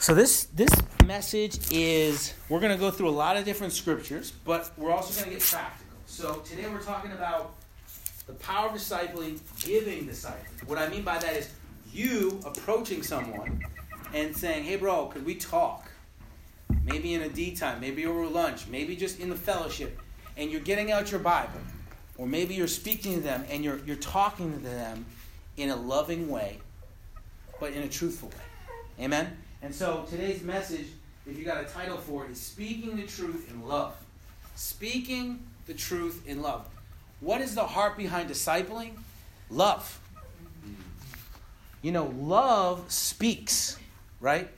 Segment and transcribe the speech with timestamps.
[0.00, 0.70] So this this
[1.04, 5.12] message is we're going to go through a lot of different scriptures, but we're also
[5.12, 5.96] going to get practical.
[6.06, 7.56] So today we're talking about
[8.28, 10.68] the power of discipling, giving discipling.
[10.68, 11.50] What I mean by that is
[11.92, 13.60] you approaching someone
[14.14, 15.90] and saying, "Hey, bro, could we talk?
[16.84, 19.98] Maybe in a D time, maybe over lunch, maybe just in the fellowship."
[20.36, 21.60] And you're getting out your Bible,
[22.16, 25.06] or maybe you're speaking to them and you're you're talking to them
[25.56, 26.60] in a loving way,
[27.58, 29.04] but in a truthful way.
[29.04, 29.36] Amen.
[29.60, 30.86] And so today's message,
[31.26, 33.94] if you got a title for it, is Speaking the Truth in Love.
[34.54, 36.68] Speaking the Truth in Love.
[37.20, 38.92] What is the heart behind discipling?
[39.50, 40.00] Love.
[41.82, 43.78] You know, love speaks,
[44.20, 44.48] right?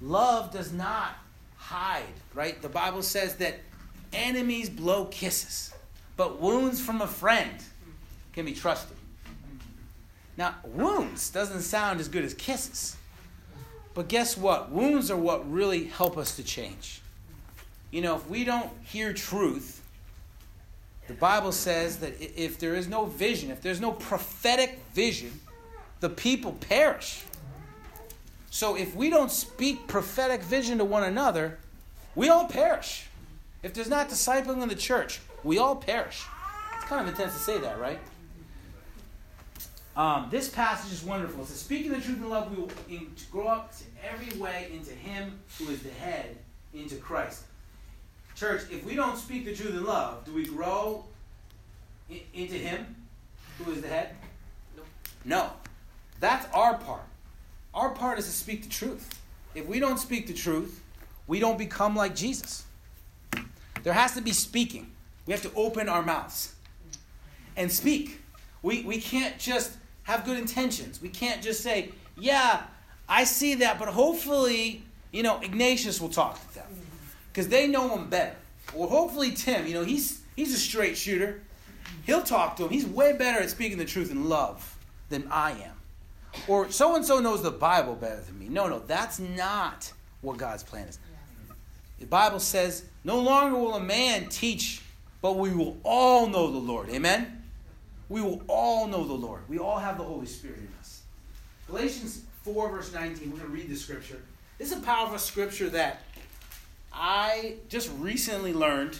[0.00, 1.16] Love does not
[1.56, 2.60] hide, right?
[2.62, 3.60] The Bible says that
[4.12, 5.74] enemies blow kisses,
[6.16, 7.62] but wounds from a friend
[8.32, 8.96] can be trusted.
[10.38, 12.96] Now, wounds doesn't sound as good as kisses.
[13.94, 14.70] But guess what?
[14.70, 17.00] Wounds are what really help us to change.
[17.90, 19.82] You know, if we don't hear truth,
[21.08, 25.40] the Bible says that if there is no vision, if there's no prophetic vision,
[25.98, 27.24] the people perish.
[28.50, 31.58] So if we don't speak prophetic vision to one another,
[32.14, 33.06] we all perish.
[33.62, 36.24] If there's not discipling in the church, we all perish.
[36.76, 37.98] It's kind of intense to say that, right?
[40.00, 41.42] Um, this passage is wonderful.
[41.42, 44.70] It says, Speaking the truth in love, we will in, grow up to every way
[44.72, 46.38] into Him who is the head,
[46.72, 47.42] into Christ.
[48.34, 51.04] Church, if we don't speak the truth in love, do we grow
[52.08, 52.96] in, into Him
[53.58, 54.16] who is the head?
[54.74, 54.82] No.
[55.26, 55.50] No.
[56.18, 57.04] That's our part.
[57.74, 59.20] Our part is to speak the truth.
[59.54, 60.82] If we don't speak the truth,
[61.26, 62.64] we don't become like Jesus.
[63.82, 64.92] There has to be speaking.
[65.26, 66.54] We have to open our mouths
[67.54, 68.22] and speak.
[68.62, 69.76] We, we can't just
[70.10, 71.00] have good intentions.
[71.00, 72.64] We can't just say, yeah,
[73.08, 76.80] I see that, but hopefully, you know, Ignatius will talk to them mm-hmm.
[77.32, 78.36] because they know him better.
[78.74, 81.42] Or hopefully Tim, you know, he's he's a straight shooter.
[82.04, 82.70] He'll talk to him.
[82.70, 84.76] He's way better at speaking the truth in love
[85.08, 85.76] than I am.
[86.46, 88.48] Or so and so knows the Bible better than me.
[88.48, 89.92] No, no, that's not
[90.22, 90.98] what God's plan is.
[91.98, 94.82] The Bible says, no longer will a man teach,
[95.20, 96.88] but we will all know the Lord.
[96.88, 97.39] Amen?
[98.10, 99.40] We will all know the Lord.
[99.48, 101.02] We all have the Holy Spirit in us.
[101.68, 104.20] Galatians 4, verse 19, we're going to read the scripture.
[104.58, 106.02] This is a powerful scripture that
[106.92, 108.98] I just recently learned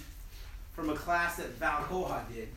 [0.74, 2.48] from a class that Val Koha did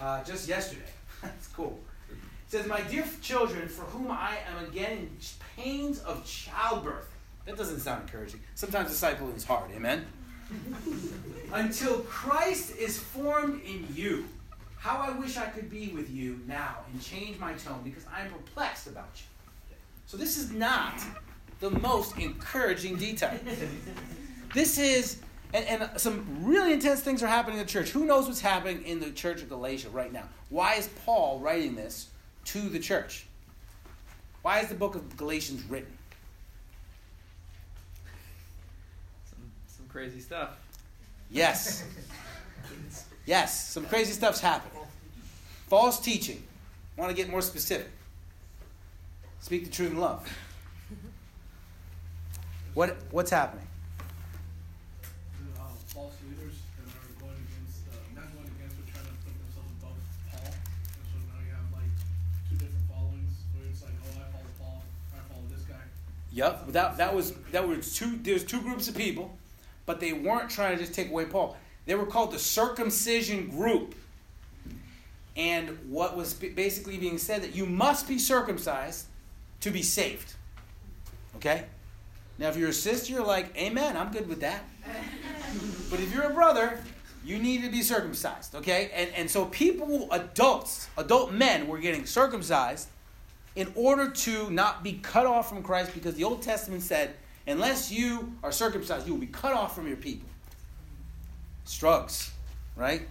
[0.00, 0.82] uh, just yesterday.
[1.22, 1.78] That's cool.
[2.10, 2.16] It
[2.46, 5.10] says, My dear children, for whom I am again in
[5.56, 7.12] pains of childbirth.
[7.44, 8.40] That doesn't sound encouraging.
[8.54, 10.06] Sometimes discipling is hard, amen?
[11.52, 14.28] Until Christ is formed in you.
[14.86, 18.30] How I wish I could be with you now and change my tone because I'm
[18.30, 19.74] perplexed about you.
[20.06, 21.02] So, this is not
[21.58, 23.36] the most encouraging detail.
[24.54, 25.18] this is,
[25.52, 27.88] and, and, some really intense things are happening in the church.
[27.90, 30.28] Who knows what's happening in the church of Galatia right now?
[30.50, 32.06] Why is Paul writing this
[32.44, 33.26] to the church?
[34.42, 35.98] Why is the book of Galatians written?
[39.28, 40.56] Some, some crazy stuff.
[41.28, 41.82] Yes.
[43.26, 44.84] Yes, some crazy stuff's happening.
[45.66, 46.42] False teaching.
[46.96, 47.90] I want to get more specific.
[49.40, 50.26] Speak the truth in love.
[52.74, 53.66] What what's happening?
[55.58, 59.34] Uh, false leaders that are going against, uh, not going against, but trying to put
[59.34, 59.98] themselves above
[60.30, 60.46] Paul.
[60.46, 61.90] And so now you have like
[62.48, 64.82] two different followings where it's like, oh, I follow Paul,
[65.14, 65.82] I follow this guy.
[66.32, 68.18] Yep, that that was that was two.
[68.22, 69.36] There's two groups of people,
[69.84, 71.56] but they weren't trying to just take away Paul.
[71.86, 73.94] They were called the circumcision group.
[75.36, 79.06] And what was basically being said that you must be circumcised
[79.60, 80.34] to be saved.
[81.36, 81.64] Okay?
[82.38, 84.64] Now, if you're a sister, you're like, Amen, I'm good with that.
[85.90, 86.82] but if you're a brother,
[87.24, 88.54] you need to be circumcised.
[88.54, 88.90] Okay?
[88.94, 92.88] And, and so people, adults, adult men, were getting circumcised
[93.56, 97.14] in order to not be cut off from Christ because the Old Testament said,
[97.46, 100.28] unless you are circumcised, you will be cut off from your people.
[101.66, 102.30] Strugs,
[102.76, 103.02] right?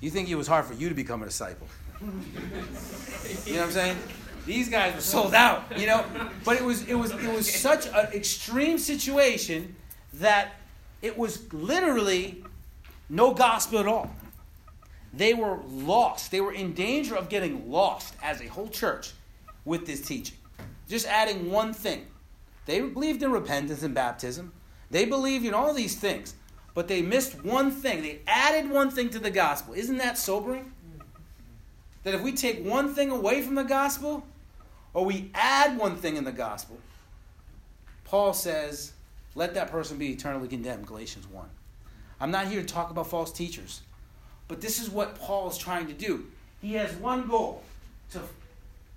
[0.00, 1.66] You think it was hard for you to become a disciple.
[2.00, 3.96] you know what I'm saying?
[4.46, 6.04] These guys were sold out, you know?
[6.44, 9.74] But it was it was it was such an extreme situation
[10.14, 10.52] that
[11.02, 12.44] it was literally
[13.08, 14.14] no gospel at all.
[15.12, 16.30] They were lost.
[16.30, 19.12] They were in danger of getting lost as a whole church
[19.64, 20.36] with this teaching.
[20.88, 22.06] Just adding one thing.
[22.66, 24.52] They believed in repentance and baptism.
[24.90, 26.34] They believed in all these things
[26.78, 28.02] but they missed one thing.
[28.02, 29.74] They added one thing to the gospel.
[29.74, 30.70] Isn't that sobering?
[32.04, 34.24] That if we take one thing away from the gospel,
[34.94, 36.78] or we add one thing in the gospel,
[38.04, 38.92] Paul says,
[39.34, 41.48] let that person be eternally condemned, Galatians 1.
[42.20, 43.80] I'm not here to talk about false teachers,
[44.46, 46.28] but this is what Paul is trying to do.
[46.62, 47.64] He has one goal.
[48.12, 48.20] To,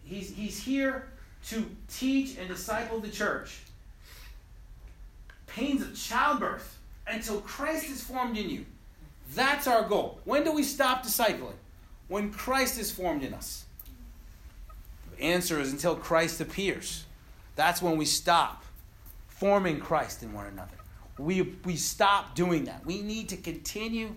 [0.04, 1.08] he's, he's here
[1.48, 3.58] to teach and disciple the church.
[5.48, 6.78] Pains of childbirth
[7.08, 8.66] until Christ is formed in you.
[9.34, 10.20] That's our goal.
[10.26, 11.56] When do we stop discipling?
[12.08, 13.66] When Christ is formed in us.
[15.12, 17.06] The answer is until Christ appears.
[17.56, 18.64] That's when we stop
[19.28, 20.76] forming Christ in one another.
[21.18, 22.86] We, we stop doing that.
[22.86, 24.16] We need to continue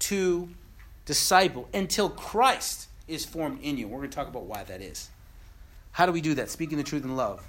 [0.00, 0.48] to
[1.04, 3.88] disciple until Christ is formed in you.
[3.88, 5.10] We're going to talk about why that is.
[5.92, 6.50] How do we do that?
[6.50, 7.42] Speaking the truth in love.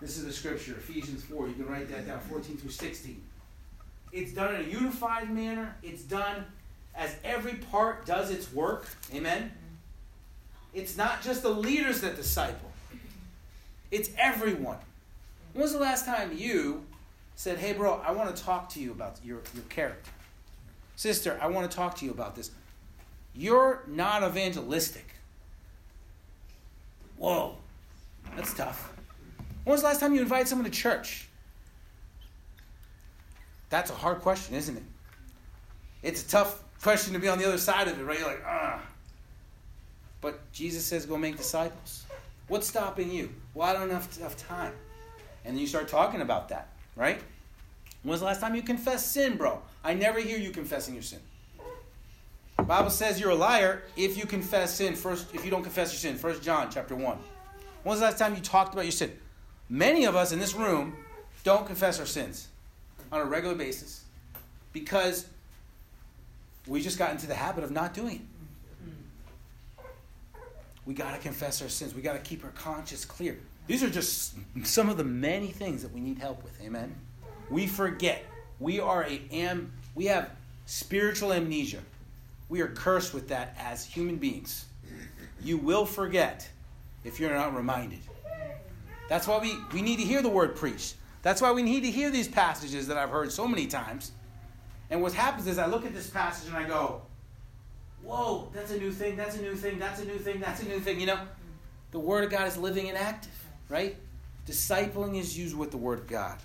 [0.00, 1.48] This is the scripture, Ephesians 4.
[1.48, 3.22] You can write that down, 14 through 16.
[4.12, 5.76] It's done in a unified manner.
[5.82, 6.44] It's done
[6.94, 8.88] as every part does its work.
[9.14, 9.52] Amen?
[10.74, 12.70] It's not just the leaders that disciple,
[13.90, 14.78] it's everyone.
[15.52, 16.84] When was the last time you
[17.34, 20.10] said, Hey, bro, I want to talk to you about your, your character?
[20.96, 22.50] Sister, I want to talk to you about this.
[23.34, 25.14] You're not evangelistic.
[27.16, 27.56] Whoa,
[28.34, 28.92] that's tough.
[29.64, 31.25] When was the last time you invited someone to church?
[33.68, 34.82] That's a hard question, isn't it?
[36.02, 38.18] It's a tough question to be on the other side of it, right?
[38.18, 38.80] You're like, ah.
[40.20, 42.04] But Jesus says, go make disciples.
[42.48, 43.30] What's stopping you?
[43.54, 44.72] Well, I don't have enough time.
[45.44, 47.20] And you start talking about that, right?
[48.02, 49.60] When was the last time you confessed sin, bro?
[49.82, 51.20] I never hear you confessing your sin.
[52.56, 55.92] The Bible says you're a liar if you confess sin first if you don't confess
[55.92, 56.18] your sin.
[56.18, 57.04] First John chapter 1.
[57.04, 57.18] When
[57.84, 59.12] was the last time you talked about your sin?
[59.68, 60.96] Many of us in this room
[61.44, 62.48] don't confess our sins
[63.12, 64.04] on a regular basis
[64.72, 65.26] because
[66.66, 69.84] we just got into the habit of not doing it.
[70.84, 71.94] We got to confess our sins.
[71.94, 73.38] We got to keep our conscience clear.
[73.66, 76.60] These are just some of the many things that we need help with.
[76.62, 76.94] Amen.
[77.50, 78.24] We forget.
[78.60, 80.30] We are a am we have
[80.66, 81.80] spiritual amnesia.
[82.48, 84.66] We are cursed with that as human beings.
[85.42, 86.48] You will forget
[87.04, 87.98] if you're not reminded.
[89.08, 90.94] That's why we, we need to hear the word preached.
[91.26, 94.12] That's why we need to hear these passages that I've heard so many times.
[94.90, 97.02] And what happens is I look at this passage and I go,
[98.04, 100.68] whoa, that's a new thing, that's a new thing, that's a new thing, that's a
[100.68, 101.00] new thing.
[101.00, 101.18] You know,
[101.90, 103.32] the Word of God is living and active,
[103.68, 103.96] right?
[104.46, 106.38] Discipling is used with the Word of God.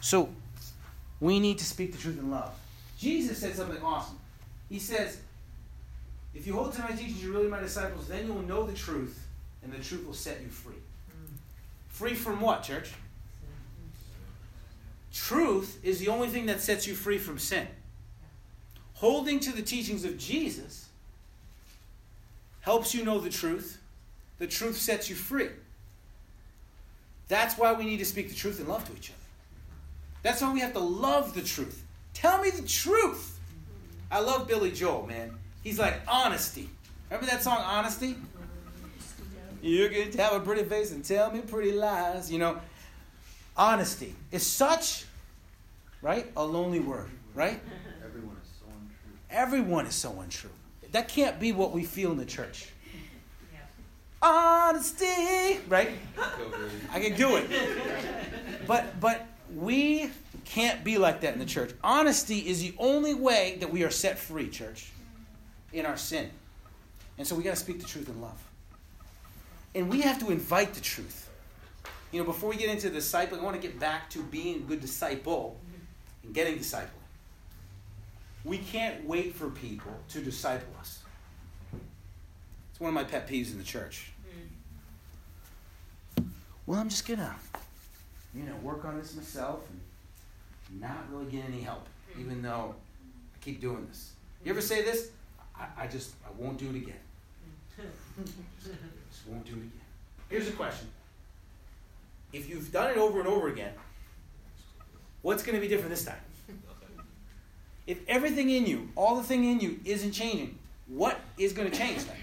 [0.00, 0.28] So
[1.18, 2.54] we need to speak the truth in love.
[2.96, 4.20] Jesus said something awesome.
[4.68, 5.18] He says,
[6.32, 8.72] If you hold to my teachings, you're really my disciples, then you will know the
[8.72, 9.26] truth,
[9.64, 10.74] and the truth will set you free.
[11.10, 11.32] Mm.
[11.88, 12.92] Free from what, church?
[15.16, 17.66] Truth is the only thing that sets you free from sin.
[18.94, 20.88] Holding to the teachings of Jesus
[22.60, 23.80] helps you know the truth.
[24.38, 25.48] The truth sets you free.
[27.28, 29.18] That's why we need to speak the truth and love to each other.
[30.22, 31.82] That's why we have to love the truth.
[32.12, 33.38] Tell me the truth.
[34.10, 35.32] I love Billy Joel, man.
[35.64, 36.68] He's like honesty.
[37.10, 38.16] Remember that song, Honesty?
[39.62, 42.30] You can have a pretty face and tell me pretty lies.
[42.30, 42.60] You know,
[43.56, 45.04] honesty is such,
[46.02, 46.30] right?
[46.36, 47.60] A lonely word, right?
[48.04, 49.18] Everyone is so untrue.
[49.30, 50.50] Everyone is so untrue.
[50.92, 52.68] That can't be what we feel in the church.
[54.22, 55.90] Honesty, right?
[56.90, 57.50] I can do it.
[58.66, 60.10] But but we
[60.44, 61.72] can't be like that in the church.
[61.84, 64.90] Honesty is the only way that we are set free, church,
[65.72, 66.30] in our sin.
[67.18, 68.42] And so we got to speak the truth in love.
[69.74, 71.25] And we have to invite the truth.
[72.12, 74.60] You know, before we get into discipling, I want to get back to being a
[74.60, 75.58] good disciple
[76.22, 76.88] and getting discipling.
[78.44, 81.00] We can't wait for people to disciple us.
[82.70, 84.12] It's one of my pet peeves in the church.
[86.66, 87.34] Well, I'm just gonna,
[88.34, 91.86] you know, work on this myself and not really get any help,
[92.18, 92.74] even though
[93.34, 94.12] I keep doing this.
[94.44, 95.10] You ever say this?
[95.58, 96.98] I, I just I won't do it again.
[98.62, 99.70] Just won't do it again.
[100.30, 100.88] Here's a question.
[102.32, 103.72] If you've done it over and over again,
[105.22, 106.16] what's going to be different this time?
[107.86, 111.76] If everything in you, all the thing in you isn't changing, what is going to
[111.76, 112.16] change then?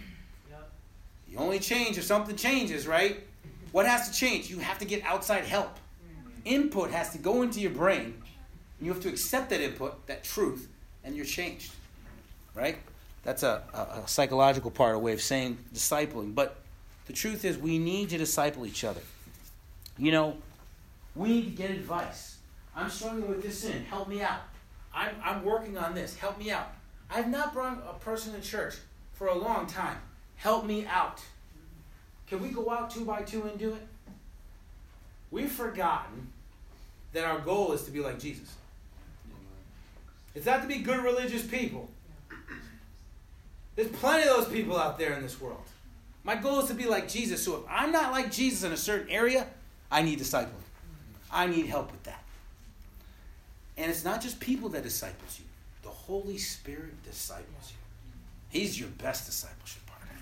[1.33, 3.24] You only change if something changes, right?
[3.72, 4.51] What has to change?
[4.51, 5.75] You have to get outside help.
[5.75, 6.29] Mm-hmm.
[6.45, 8.22] Input has to go into your brain.
[8.77, 10.69] And you have to accept that input, that truth,
[11.03, 11.72] and you're changed.
[12.53, 12.77] Right?
[13.24, 16.36] That's a, a, a psychological part, a way of saying discipling.
[16.36, 16.57] But
[17.07, 19.01] the truth is, we need to disciple each other.
[19.97, 20.38] You know,
[21.15, 22.38] we need to get advice.
[22.75, 23.85] I'm struggling with this sin.
[23.85, 24.41] Help me out.
[24.93, 26.15] I'm, I'm working on this.
[26.15, 26.73] Help me out.
[27.09, 28.75] I've not brought a person to church
[29.13, 29.97] for a long time.
[30.35, 31.21] Help me out.
[32.27, 33.88] Can we go out two by two and do it?
[35.33, 36.27] we've forgotten
[37.12, 38.55] that our goal is to be like Jesus.
[40.35, 41.89] It's not to be good religious people.
[43.75, 45.63] There's plenty of those people out there in this world.
[46.23, 47.43] My goal is to be like Jesus.
[47.43, 49.47] So if I'm not like Jesus in a certain area,
[49.93, 50.50] I need discipling.
[51.31, 52.23] I need help with that.
[53.77, 55.45] And it's not just people that disciples you.
[55.83, 57.77] The Holy Spirit disciples you.
[58.50, 60.17] He's your best discipleship partner.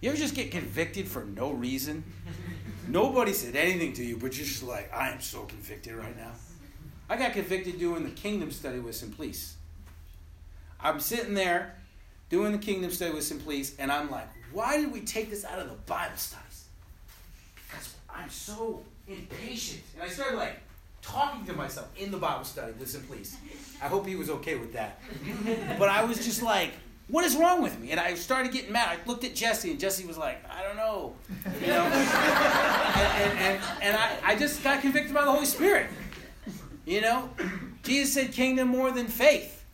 [0.00, 2.04] You ever just get convicted for no reason?
[2.86, 6.30] Nobody said anything to you, but you're just like, I am so convicted right now.
[7.10, 9.54] I got convicted doing the kingdom study with Simplice.
[10.80, 11.74] I'm sitting there
[12.30, 15.58] doing the kingdom study with Simplice, and I'm like, why did we take this out
[15.58, 16.51] of the Bible studies?
[18.22, 19.82] I'm so impatient.
[19.94, 20.60] And I started like
[21.00, 23.36] talking to myself in the Bible study Listen, please.
[23.82, 25.00] I hope he was okay with that.
[25.78, 26.70] but I was just like,
[27.08, 27.90] what is wrong with me?
[27.90, 28.96] And I started getting mad.
[28.96, 31.14] I looked at Jesse, and Jesse was like, I don't know.
[31.60, 31.82] You know?
[31.84, 35.88] and, and, and, and I, I just got convicted by the Holy Spirit.
[36.86, 37.28] You know?
[37.82, 39.64] Jesus said kingdom more than faith.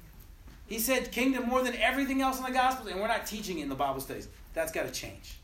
[0.66, 3.62] He said kingdom more than everything else in the gospel, and we're not teaching it
[3.62, 4.28] in the Bible studies.
[4.54, 5.38] That's got to change.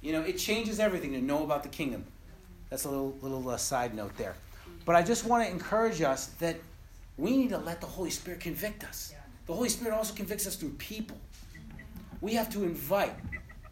[0.00, 2.04] You know, it changes everything to know about the kingdom.
[2.70, 4.34] That's a little little uh, side note there.
[4.84, 6.56] But I just want to encourage us that
[7.16, 9.12] we need to let the Holy Spirit convict us.
[9.46, 11.18] The Holy Spirit also convicts us through people.
[12.20, 13.14] We have to invite,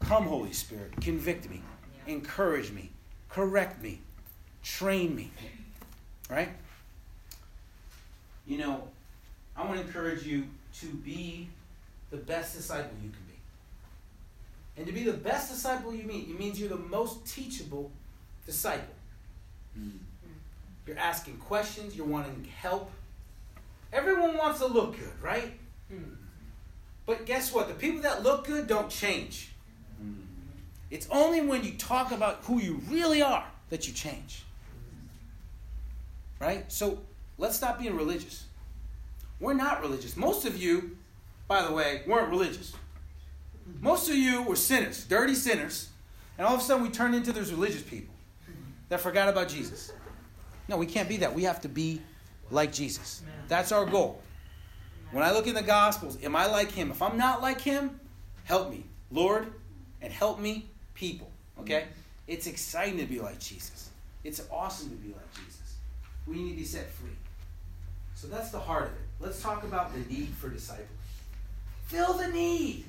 [0.00, 1.62] come, Holy Spirit, convict me,
[2.06, 2.90] encourage me,
[3.28, 4.00] correct me,
[4.62, 5.30] train me.
[6.30, 6.48] Right?
[8.46, 8.88] You know,
[9.56, 10.44] I want to encourage you
[10.80, 11.48] to be
[12.10, 13.25] the best disciple you can be.
[14.76, 17.90] And to be the best disciple you meet, it means you're the most teachable
[18.44, 18.94] disciple.
[19.78, 19.98] Mm.
[20.86, 22.90] You're asking questions, you're wanting help.
[23.92, 25.52] Everyone wants to look good, right?
[25.92, 26.16] Mm.
[27.06, 27.68] But guess what?
[27.68, 29.52] The people that look good don't change.
[30.02, 30.16] Mm.
[30.90, 34.42] It's only when you talk about who you really are that you change.
[36.38, 36.70] Right?
[36.70, 36.98] So
[37.38, 38.44] let's stop being religious.
[39.40, 40.16] We're not religious.
[40.16, 40.96] Most of you,
[41.48, 42.72] by the way, weren't religious.
[43.80, 45.88] Most of you were sinners, dirty sinners,
[46.38, 48.14] and all of a sudden we turned into those religious people
[48.88, 49.92] that forgot about Jesus.
[50.68, 51.34] No, we can't be that.
[51.34, 52.00] We have to be
[52.50, 53.22] like Jesus.
[53.48, 54.22] That's our goal.
[55.12, 56.90] When I look in the Gospels, am I like him?
[56.90, 58.00] If I'm not like him,
[58.44, 59.52] help me, Lord,
[60.02, 61.30] and help me, people.
[61.60, 61.84] Okay?
[62.26, 63.90] It's exciting to be like Jesus.
[64.24, 65.76] It's awesome to be like Jesus.
[66.26, 67.10] We need to be set free.
[68.14, 68.98] So that's the heart of it.
[69.20, 70.88] Let's talk about the need for disciples.
[71.86, 72.84] Fill the need.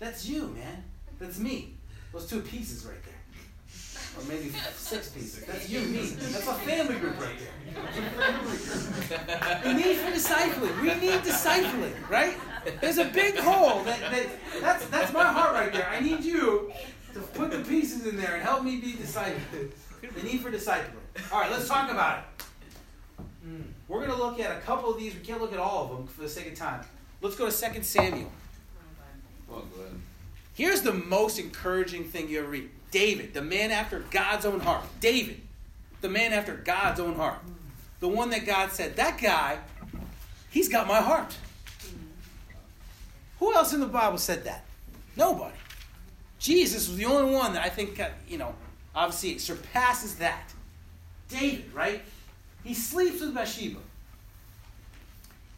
[0.00, 0.82] That's you, man.
[1.18, 1.74] That's me.
[2.12, 3.14] Those two pieces right there.
[4.18, 5.44] Or maybe six pieces.
[5.44, 6.06] That's you, me.
[6.06, 7.52] That's a family group right there.
[9.62, 10.80] the need for discipling.
[10.80, 12.34] We need discipling, right?
[12.80, 13.84] There's a big hole.
[13.84, 14.26] That, that,
[14.60, 15.88] that's, that's my heart right there.
[15.88, 16.72] I need you
[17.12, 19.70] to put the pieces in there and help me be discipled.
[20.00, 20.96] The need for discipling.
[21.30, 22.44] All right, let's talk about it.
[23.44, 23.62] Hmm.
[23.86, 25.14] We're going to look at a couple of these.
[25.14, 26.80] We can't look at all of them for the sake of time.
[27.20, 28.32] Let's go to 2 Samuel.
[30.54, 34.84] Here's the most encouraging thing you ever read David, the man after God's own heart.
[35.00, 35.40] David,
[36.00, 37.38] the man after God's own heart.
[38.00, 39.58] The one that God said, that guy,
[40.50, 41.36] he's got my heart.
[43.38, 44.64] Who else in the Bible said that?
[45.16, 45.54] Nobody.
[46.38, 48.54] Jesus was the only one that I think, got, you know,
[48.94, 50.52] obviously surpasses that.
[51.28, 52.02] David, right?
[52.64, 53.78] He sleeps with Bathsheba.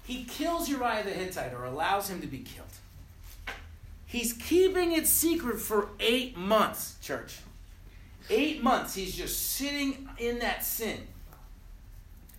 [0.05, 2.67] He kills Uriah the Hittite or allows him to be killed.
[4.12, 7.38] He's keeping it secret for eight months, church.
[8.28, 10.99] Eight months he's just sitting in that sin,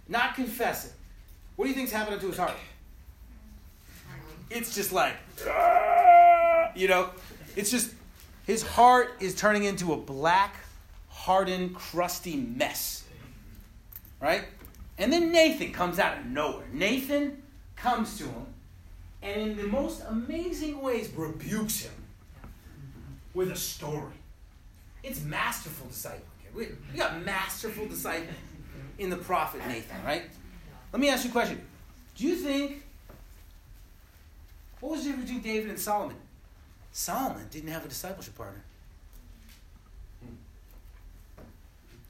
[0.08, 0.92] not confessing.
[1.56, 2.53] What do you think's happening to his heart?
[4.51, 5.15] It's just like,
[5.48, 6.70] ah!
[6.75, 7.10] you know,
[7.56, 7.96] it's just
[8.46, 10.58] his heart is turning into a black,
[11.10, 13.03] hardened, crusty mess.
[14.22, 14.44] Right?
[15.00, 16.68] And then Nathan comes out of nowhere.
[16.72, 17.42] Nathan
[17.75, 18.53] comes to him
[19.24, 21.94] and in the most amazing ways rebukes him
[23.34, 24.13] with a story.
[25.01, 26.20] It's masterful discipling.
[26.53, 28.27] We, we got masterful discipling
[29.00, 30.24] in the prophet Nathan, right?
[30.92, 31.60] Let me ask you a question.
[32.15, 32.84] Do you think,
[34.80, 36.18] what was the difference between David and Solomon?
[36.92, 38.62] Solomon didn't have a discipleship partner.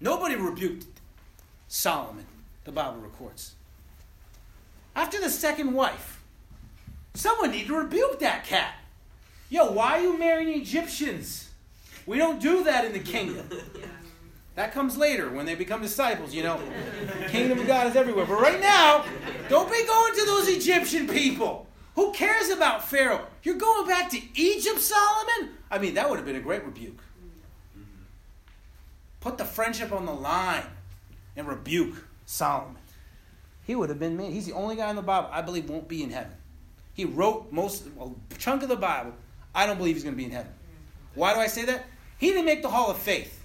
[0.01, 0.85] Nobody rebuked
[1.69, 2.25] Solomon,
[2.65, 3.55] the Bible records.
[4.95, 6.22] After the second wife,
[7.13, 8.75] Someone need to rebuke that cat.
[9.49, 11.49] Yo, why are you marrying Egyptians?
[12.05, 13.49] We don't do that in the kingdom.
[14.55, 16.59] That comes later when they become disciples, you know.
[17.21, 18.25] The kingdom of God is everywhere.
[18.25, 19.03] But right now,
[19.49, 21.65] don't be going to those Egyptian people.
[21.95, 23.25] Who cares about Pharaoh?
[23.41, 25.55] You're going back to Egypt, Solomon?
[25.71, 26.99] I mean, that would have been a great rebuke.
[29.21, 30.65] put the friendship on the line
[31.35, 32.77] and rebuke Solomon,
[33.65, 34.33] he would have been made.
[34.33, 36.33] He's the only guy in the Bible I believe won't be in heaven.
[36.93, 39.13] He wrote most a chunk of the Bible.
[39.53, 40.51] I don't believe he's going to be in heaven.
[41.15, 41.85] Why do I say that?
[42.17, 43.39] He didn't make the Hall of Faith.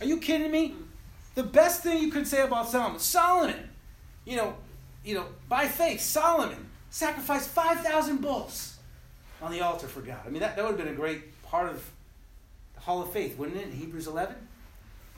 [0.00, 0.74] Are you kidding me?
[1.34, 3.70] The best thing you could say about Solomon, Solomon,
[4.24, 4.54] you know,
[5.04, 8.78] you know, by faith, Solomon sacrificed 5,000 bulls
[9.42, 10.20] on the altar for God.
[10.24, 11.90] I mean, that, that would have been a great part of
[12.74, 14.36] the Hall of Faith, wouldn't it, in Hebrews 11?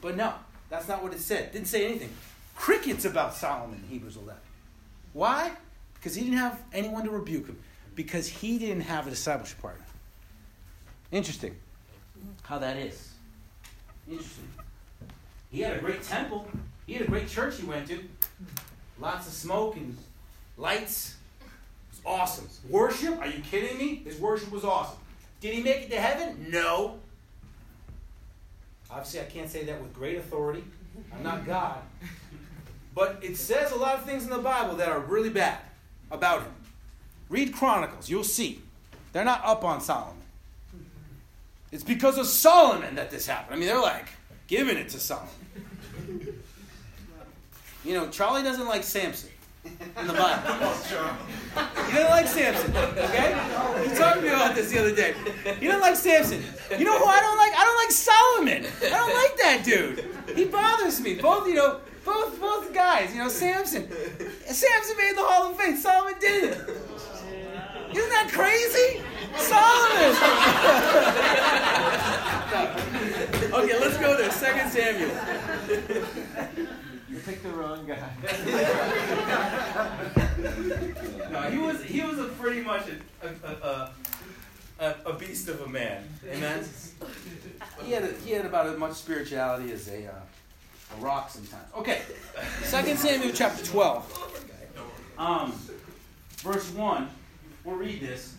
[0.01, 0.35] But no,
[0.71, 1.45] that's not what it said.
[1.45, 2.11] It didn't say anything.
[2.55, 4.41] Crickets about Solomon in Hebrews 11.
[5.13, 5.53] Why?
[6.07, 7.59] Because he didn't have anyone to rebuke him.
[7.97, 9.85] Because he didn't have a discipleship partner.
[11.11, 11.57] Interesting
[12.45, 13.11] how that is.
[14.09, 14.49] Interesting.
[15.51, 16.47] He had a great temple.
[16.87, 18.05] He had a great church he went to.
[19.01, 19.99] Lots of smoke and
[20.57, 21.17] lights.
[21.41, 21.49] It
[21.91, 22.49] was awesome.
[22.71, 23.19] Worship?
[23.19, 23.97] Are you kidding me?
[24.05, 24.99] His worship was awesome.
[25.41, 26.47] Did he make it to heaven?
[26.51, 27.01] No.
[28.89, 30.63] Obviously, I can't say that with great authority.
[31.13, 31.81] I'm not God.
[32.95, 35.59] But it says a lot of things in the Bible that are really bad
[36.11, 36.53] about him.
[37.29, 38.63] Read Chronicles, you'll see.
[39.13, 40.15] They're not up on Solomon.
[41.73, 43.55] It's because of Solomon that this happened.
[43.55, 44.07] I mean, they're like
[44.47, 45.29] giving it to Solomon.
[47.85, 49.31] You know, Charlie doesn't like Samson
[49.65, 50.73] in the Bible.
[51.59, 53.33] Oh, he doesn't like Samson, okay?
[53.89, 55.15] He talked to me about this the other day.
[55.59, 56.43] He doesn't like Samson.
[56.79, 57.53] You know who I don't like?
[57.57, 58.67] I don't like Solomon.
[58.83, 60.05] I don't like that dude.
[60.37, 61.15] He bothers me.
[61.15, 63.13] Both, you know, both both guys.
[63.13, 63.87] You know, Samson.
[64.47, 65.77] Samson made the Hall of Fame.
[65.77, 66.53] Solomon didn't.
[67.95, 69.03] Isn't that crazy?
[69.37, 70.17] Solomon.
[73.65, 74.31] okay, let's go there.
[74.31, 75.11] Second Samuel.
[77.09, 78.11] You picked the wrong guy.
[81.31, 82.83] No, he was he was a pretty much
[83.23, 83.91] a a, a,
[84.79, 86.05] a, a beast of a man.
[86.31, 86.65] Amen.
[87.85, 90.13] He had a, he had about as much spirituality as a uh,
[90.93, 91.64] a rock sometimes.
[91.76, 92.02] Okay,
[92.62, 94.05] Second Samuel chapter twelve,
[95.19, 95.52] um,
[96.39, 97.08] verse one.
[97.65, 98.37] We'll read this.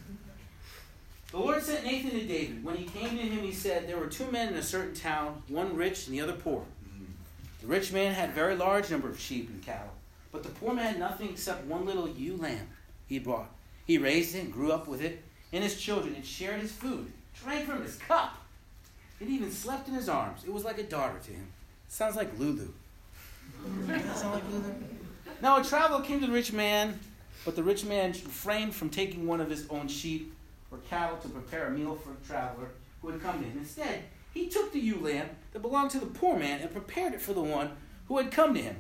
[1.32, 2.63] The Lord sent Nathan to David.
[2.63, 5.43] When he came to him, he said, There were two men in a certain town,
[5.50, 6.63] one rich and the other poor.
[7.60, 9.91] The rich man had a very large number of sheep and cattle,
[10.32, 12.69] but the poor man had nothing except one little ewe lamb
[13.08, 13.50] he had bought.
[13.86, 17.12] He raised it and grew up with it and his children and shared his food,
[17.43, 18.38] drank from his cup.
[19.19, 20.43] and even slept in his arms.
[20.45, 21.48] It was like a daughter to him.
[21.88, 22.67] Sounds like Lulu.
[24.15, 24.73] Sound like Lulu?
[25.41, 27.00] Now a traveler came to the rich man,
[27.45, 30.34] but the rich man refrained from taking one of his own sheep
[30.71, 32.69] or cattle to prepare a meal for a traveler
[33.02, 33.58] who had come to him.
[33.58, 37.21] Instead, he took the ewe lamb that belonged to the poor man and prepared it
[37.21, 37.71] for the one
[38.08, 38.76] who had come to him.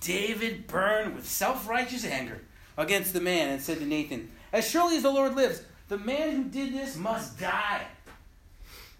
[0.00, 2.40] David burned with self righteous anger
[2.76, 6.32] against the man and said to Nathan, As surely as the Lord lives, the man
[6.32, 7.82] who did this must die.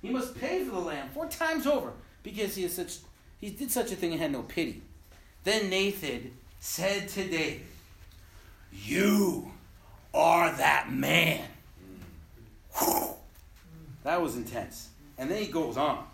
[0.03, 2.99] He must pay for the lamb four times over because he, is such,
[3.45, 4.81] he did such a thing and had no pity.
[5.45, 7.61] Then Nathan said to David,
[8.73, 9.53] You
[10.15, 11.45] are that man.
[14.03, 14.89] That was intense.
[15.19, 16.07] And then he goes on.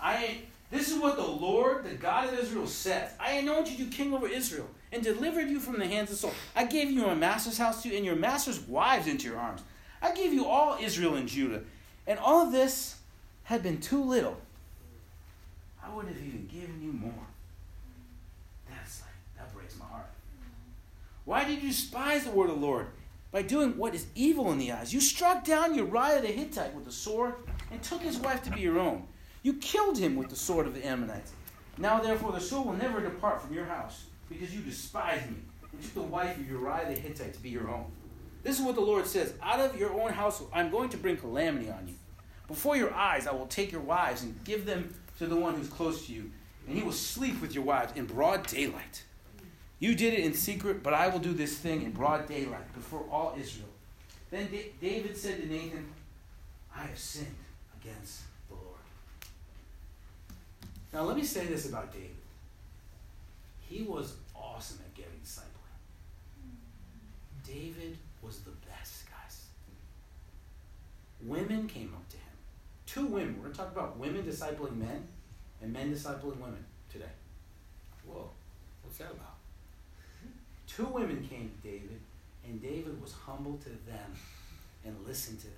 [0.00, 0.38] I
[0.70, 3.10] this is what the Lord, the God of Israel, says.
[3.20, 6.32] I anointed you king over Israel and delivered you from the hands of Saul.
[6.56, 9.60] I gave you my master's house too, and your master's wives into your arms.
[10.00, 11.60] I gave you all Israel and Judah.
[12.06, 12.96] And all of this
[13.44, 14.38] had been too little.
[15.90, 17.26] I would have even given you more.
[18.68, 20.10] That's like that breaks my heart.
[21.24, 22.86] Why did you despise the word of the Lord?
[23.32, 24.92] By doing what is evil in the eyes.
[24.92, 27.34] You struck down Uriah the Hittite with a sword
[27.70, 29.06] and took his wife to be your own.
[29.42, 31.32] You killed him with the sword of the Ammonites.
[31.78, 35.36] Now, therefore, the sword will never depart from your house, because you despised me
[35.72, 37.86] and took the wife of Uriah the Hittite to be your own.
[38.42, 41.16] This is what the Lord says Out of your own household, I'm going to bring
[41.16, 41.94] calamity on you.
[42.48, 45.68] Before your eyes, I will take your wives and give them to the one who's
[45.68, 46.30] close to you,
[46.66, 49.04] and he will sleep with your wives in broad daylight.
[49.78, 53.04] You did it in secret, but I will do this thing in broad daylight before
[53.12, 53.68] all Israel.
[54.30, 54.48] Then
[54.80, 55.86] David said to Nathan,
[56.74, 57.36] I have sinned
[57.78, 58.80] against the Lord.
[60.94, 62.16] Now, let me say this about David.
[63.60, 65.44] He was awesome at getting discipling.
[67.46, 69.44] David was the best, guys.
[71.22, 72.19] Women came up to him.
[72.92, 73.36] Two women.
[73.36, 75.06] We're going to talk about women discipling men
[75.62, 77.04] and men discipling women today.
[78.04, 78.28] Whoa,
[78.82, 79.36] what's that about?
[80.66, 82.00] Two women came to David,
[82.44, 84.12] and David was humble to them
[84.84, 85.54] and listened to them.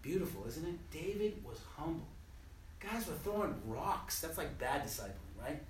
[0.00, 0.90] Beautiful, isn't it?
[0.90, 2.06] David was humble.
[2.80, 4.22] Guys were throwing rocks.
[4.22, 5.60] That's like bad discipling, right?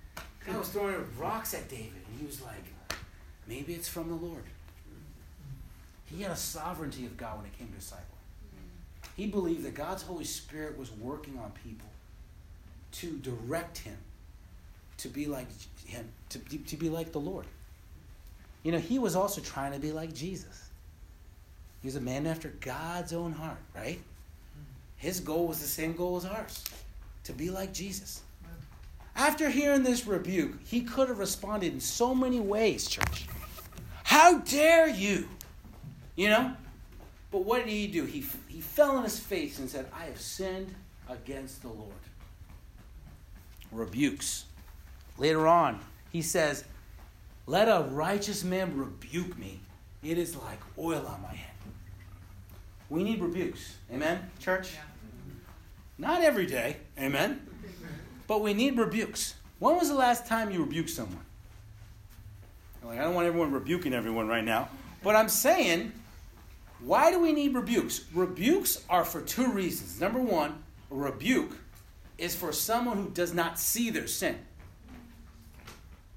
[0.45, 2.63] Guy was throwing rocks at David, and he was like,
[3.47, 4.43] maybe it's from the Lord.
[6.05, 8.18] He had a sovereignty of God when it came to discipling.
[9.19, 11.89] He believed that God's Holy Spirit was working on people
[12.93, 13.97] to direct him
[14.95, 15.47] to be like
[15.85, 17.45] him, to, to be like the Lord.
[18.63, 20.69] You know, he was also trying to be like Jesus.
[21.81, 23.99] He was a man after God's own heart, right?
[24.95, 26.63] His goal was the same goal as ours
[27.25, 28.21] to be like Jesus.
[29.17, 33.27] After hearing this rebuke, he could have responded in so many ways, church.
[34.05, 35.27] How dare you?
[36.15, 36.55] You know?
[37.31, 38.05] But what did he do?
[38.05, 40.73] He, he fell on his face and said, I have sinned
[41.07, 41.93] against the Lord.
[43.71, 44.45] Rebukes.
[45.17, 45.79] Later on,
[46.11, 46.63] he says,
[47.45, 49.59] Let a righteous man rebuke me.
[50.01, 51.51] It is like oil on my head.
[52.89, 53.75] We need rebukes.
[53.91, 54.73] Amen, church?
[54.73, 54.81] Yeah.
[55.99, 56.77] Not every day.
[56.97, 57.45] Amen.
[58.25, 59.35] But we need rebukes.
[59.59, 61.25] When was the last time you rebuked someone?
[62.83, 64.69] Like, I don't want everyone rebuking everyone right now.
[65.03, 65.91] But I'm saying,
[66.81, 68.05] why do we need rebukes?
[68.13, 69.99] Rebukes are for two reasons.
[69.99, 71.55] Number one, a rebuke
[72.17, 74.37] is for someone who does not see their sin.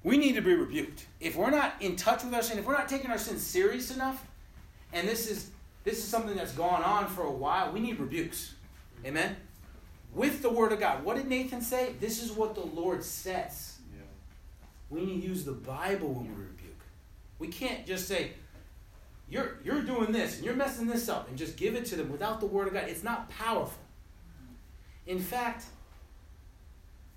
[0.03, 1.05] We need to be rebuked.
[1.19, 3.93] If we're not in touch with our sin, if we're not taking our sin serious
[3.93, 4.25] enough,
[4.91, 5.49] and this is
[5.83, 8.53] this is something that's gone on for a while, we need rebukes.
[9.05, 9.35] Amen?
[10.13, 11.03] With the word of God.
[11.03, 11.95] What did Nathan say?
[11.99, 13.79] This is what the Lord says.
[13.93, 14.03] Yeah.
[14.89, 16.79] We need to use the Bible when we rebuke.
[17.39, 18.31] We can't just say,
[19.33, 22.11] you're, you're doing this and you're messing this up and just give it to them
[22.11, 22.87] without the word of God.
[22.87, 23.81] It's not powerful.
[25.07, 25.65] In fact,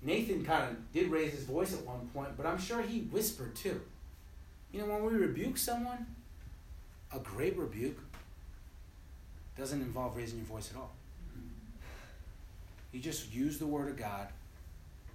[0.01, 3.55] Nathan kind of did raise his voice at one point, but I'm sure he whispered
[3.55, 3.79] too.
[4.71, 6.07] You know, when we rebuke someone,
[7.13, 7.99] a great rebuke
[9.55, 10.93] doesn't involve raising your voice at all.
[12.91, 14.27] You just use the word of God.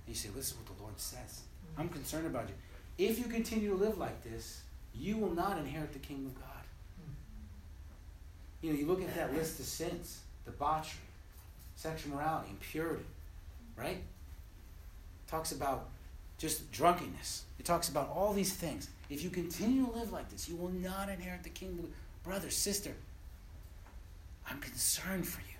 [0.06, 1.42] And you say, listen what the Lord says.
[1.76, 2.54] I'm concerned about you.
[3.04, 4.62] If you continue to live like this,
[4.94, 6.51] you will not inherit the kingdom of God.
[8.62, 10.98] You know, you look at that list of sins debauchery,
[11.76, 13.04] sexual morality, impurity,
[13.76, 13.98] right?
[15.32, 15.88] talks about
[16.36, 17.44] just drunkenness.
[17.58, 18.90] It talks about all these things.
[19.08, 21.90] If you continue to live like this, you will not inherit the kingdom.
[22.22, 22.92] Brother, sister,
[24.48, 25.56] I'm concerned for you.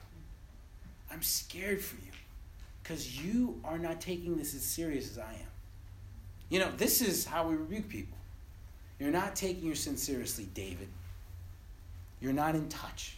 [1.11, 2.13] I'm scared for you
[2.83, 5.53] because you are not taking this as serious as I am.
[6.51, 8.19] You know, this is how we rebuke people.
[8.99, 10.89] You're not taking your sin seriously, David.
[12.23, 13.17] You're not in touch.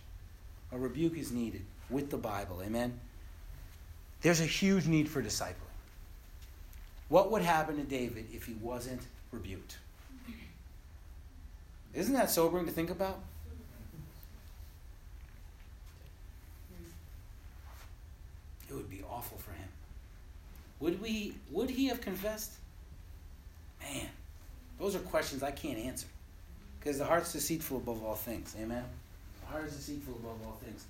[0.73, 2.63] A rebuke is needed with the Bible.
[2.65, 2.99] Amen?
[4.23, 5.55] There's a huge need for discipling.
[7.11, 9.77] What would happen to David if he wasn't rebuked?
[11.93, 13.21] Isn't that sobering to think about?
[18.69, 19.69] It would be awful for him.
[20.81, 22.53] Would we would he have confessed?
[23.83, 24.09] Man,
[24.81, 26.07] those are questions I can't answer.
[26.85, 28.55] Because the heart's deceitful above all things.
[28.61, 28.85] Amen?
[29.41, 30.85] The heart is deceitful above all things.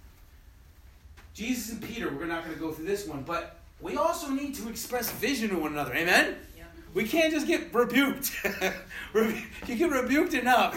[1.34, 4.56] Jesus and Peter, we're not going to go through this one, but we also need
[4.56, 5.94] to express vision to one another.
[5.94, 6.34] Amen?
[6.56, 6.64] Yeah.
[6.94, 8.32] We can't just get rebuked.
[9.14, 10.76] you get rebuked enough,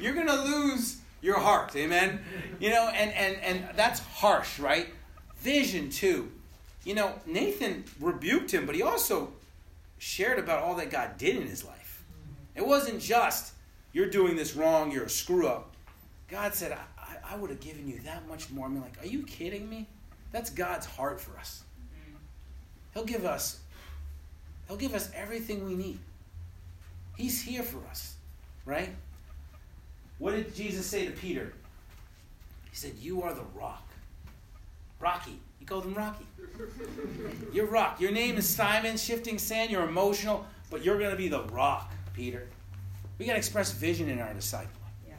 [0.00, 1.74] you're going to lose your heart.
[1.74, 2.20] Amen?
[2.60, 4.88] You know, and, and, and that's harsh, right?
[5.38, 6.30] Vision, too.
[6.84, 9.32] You know, Nathan rebuked him, but he also
[9.98, 12.04] shared about all that God did in his life.
[12.54, 13.54] It wasn't just,
[13.92, 15.74] you're doing this wrong, you're a screw up.
[16.28, 18.66] God said, I, I would have given you that much more.
[18.66, 19.88] I mean, like, are you kidding me?
[20.30, 21.62] That's God's heart for us.
[21.78, 22.16] Mm-hmm.
[22.94, 23.60] He'll give us
[24.68, 25.98] He'll give us everything we need.
[27.18, 28.14] He's here for us,
[28.64, 28.88] right?
[30.18, 31.52] What did Jesus say to Peter?
[32.70, 33.86] He said, "You are the rock."
[34.98, 35.38] Rocky.
[35.58, 36.24] He called him Rocky.
[37.52, 38.00] You're rock.
[38.00, 39.70] Your name is Simon, shifting sand.
[39.70, 42.48] You're emotional, but you're going to be the rock, Peter.
[43.22, 44.66] We got to express vision in our discipling.
[45.06, 45.14] Yeah.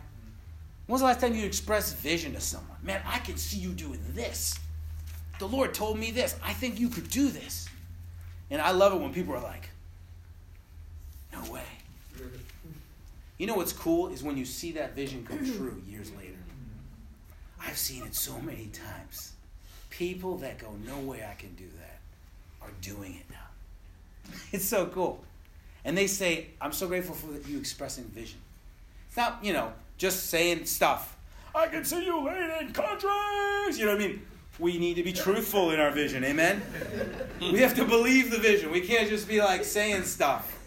[0.87, 2.75] When was the last time you expressed vision to someone?
[2.83, 4.59] Man, I can see you doing this.
[5.39, 6.35] The Lord told me this.
[6.43, 7.69] I think you could do this.
[8.51, 9.69] And I love it when people are like,
[11.31, 11.63] no way.
[13.37, 16.35] You know what's cool is when you see that vision come true years later.
[17.61, 19.31] I've seen it so many times.
[19.89, 22.01] People that go, no way I can do that,
[22.61, 24.33] are doing it now.
[24.51, 25.23] It's so cool.
[25.85, 28.39] And they say, I'm so grateful for you expressing vision.
[29.07, 31.17] It's not, you know, just saying stuff.
[31.53, 33.77] I can see you leading countries.
[33.77, 34.21] You know what I mean?
[34.59, 36.23] we need to be truthful in our vision.
[36.23, 36.61] Amen?
[37.39, 38.71] We have to believe the vision.
[38.71, 40.59] We can't just be like saying stuff.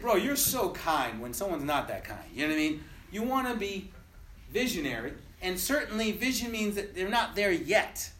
[0.00, 2.20] Bro, you're so kind when someone's not that kind.
[2.34, 2.84] You know what I mean?
[3.10, 3.90] You want to be
[4.50, 8.10] visionary, and certainly vision means that they're not there yet.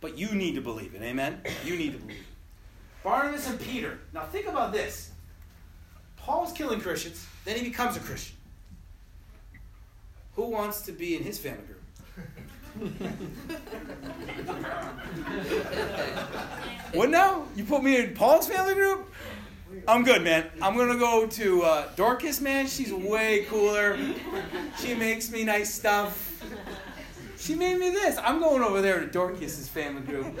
[0.00, 1.02] But you need to believe it.
[1.02, 1.40] Amen?
[1.64, 3.04] You need to believe it.
[3.04, 4.00] Barnabas and Peter.
[4.12, 5.11] Now think about this.
[6.22, 8.36] Paul's killing Christians, then he becomes a Christian.
[10.36, 11.80] Who wants to be in his family group?
[16.94, 17.44] what now?
[17.54, 19.12] You put me in Paul's family group?
[19.88, 20.50] I'm good, man.
[20.60, 22.66] I'm gonna go to uh, Dorcas, man.
[22.66, 23.98] She's way cooler.
[24.78, 26.42] She makes me nice stuff.
[27.36, 28.18] She made me this.
[28.22, 30.38] I'm going over there to Dorcas's family group.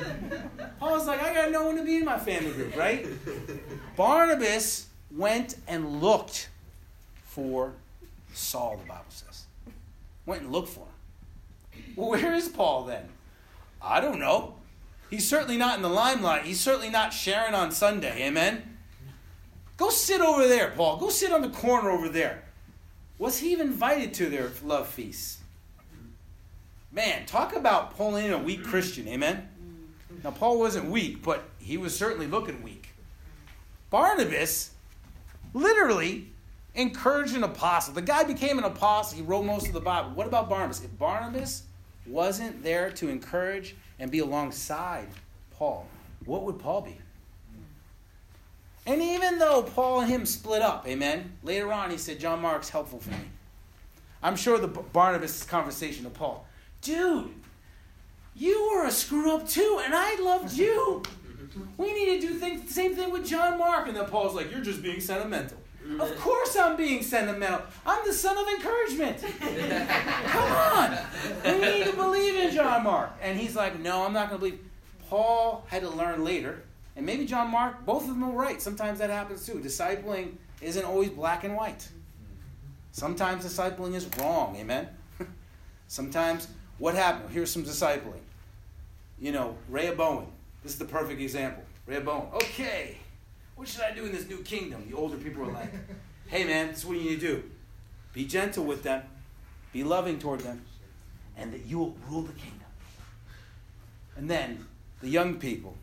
[0.78, 3.06] Paul's like, I got no one to be in my family group, right?
[3.96, 4.86] Barnabas
[5.16, 6.48] went and looked
[7.24, 7.72] for
[8.32, 9.44] Saul, the Bible says.
[10.26, 11.94] Went and looked for him.
[11.96, 13.08] Well, where is Paul then?
[13.80, 14.54] I don't know.
[15.10, 16.44] He's certainly not in the limelight.
[16.44, 18.22] He's certainly not sharing on Sunday.
[18.22, 18.78] Amen?
[19.76, 20.98] Go sit over there, Paul.
[20.98, 22.44] Go sit on the corner over there.
[23.18, 25.40] Was he even invited to their love feast?
[26.90, 29.08] Man, talk about pulling in a weak Christian.
[29.08, 29.48] Amen?
[30.22, 32.90] Now, Paul wasn't weak, but he was certainly looking weak.
[33.90, 34.71] Barnabas
[35.54, 36.28] literally
[36.74, 37.94] encouraged an apostle.
[37.94, 39.16] The guy became an apostle.
[39.16, 40.10] He wrote most of the Bible.
[40.10, 40.82] What about Barnabas?
[40.82, 41.64] If Barnabas
[42.06, 45.08] wasn't there to encourage and be alongside
[45.52, 45.86] Paul,
[46.24, 46.96] what would Paul be?
[48.84, 52.70] And even though Paul and him split up, amen, later on he said, John Mark's
[52.70, 53.28] helpful for me.
[54.22, 56.46] I'm sure the Barnabas conversation to Paul,
[56.80, 57.32] dude,
[58.34, 61.02] you were a screw up too, and I loved you.
[61.76, 63.88] We need to do things, the same thing with John Mark.
[63.88, 65.58] And then Paul's like, You're just being sentimental.
[65.98, 67.62] Of course I'm being sentimental.
[67.84, 69.18] I'm the son of encouragement.
[69.40, 70.98] Come on.
[71.44, 73.10] We need to believe in John Mark.
[73.20, 74.60] And he's like, No, I'm not going to believe.
[75.08, 76.62] Paul had to learn later,
[76.96, 78.62] and maybe John Mark, both of them are right.
[78.62, 79.54] Sometimes that happens too.
[79.54, 81.86] Discipling isn't always black and white.
[82.92, 84.56] Sometimes discipling is wrong.
[84.56, 84.88] Amen?
[85.88, 87.30] Sometimes what happened?
[87.30, 88.20] Here's some discipling.
[89.18, 90.28] You know, Rehoboam.
[90.62, 91.64] This is the perfect example.
[91.86, 92.28] Rehoboam.
[92.34, 92.98] Okay,
[93.56, 94.84] what should I do in this new kingdom?
[94.88, 95.72] The older people are like,
[96.28, 97.42] hey man, this is what you need to do.
[98.12, 99.02] Be gentle with them,
[99.72, 100.64] be loving toward them,
[101.36, 102.58] and that you will rule the kingdom.
[104.16, 104.66] And then
[105.00, 105.74] the young people,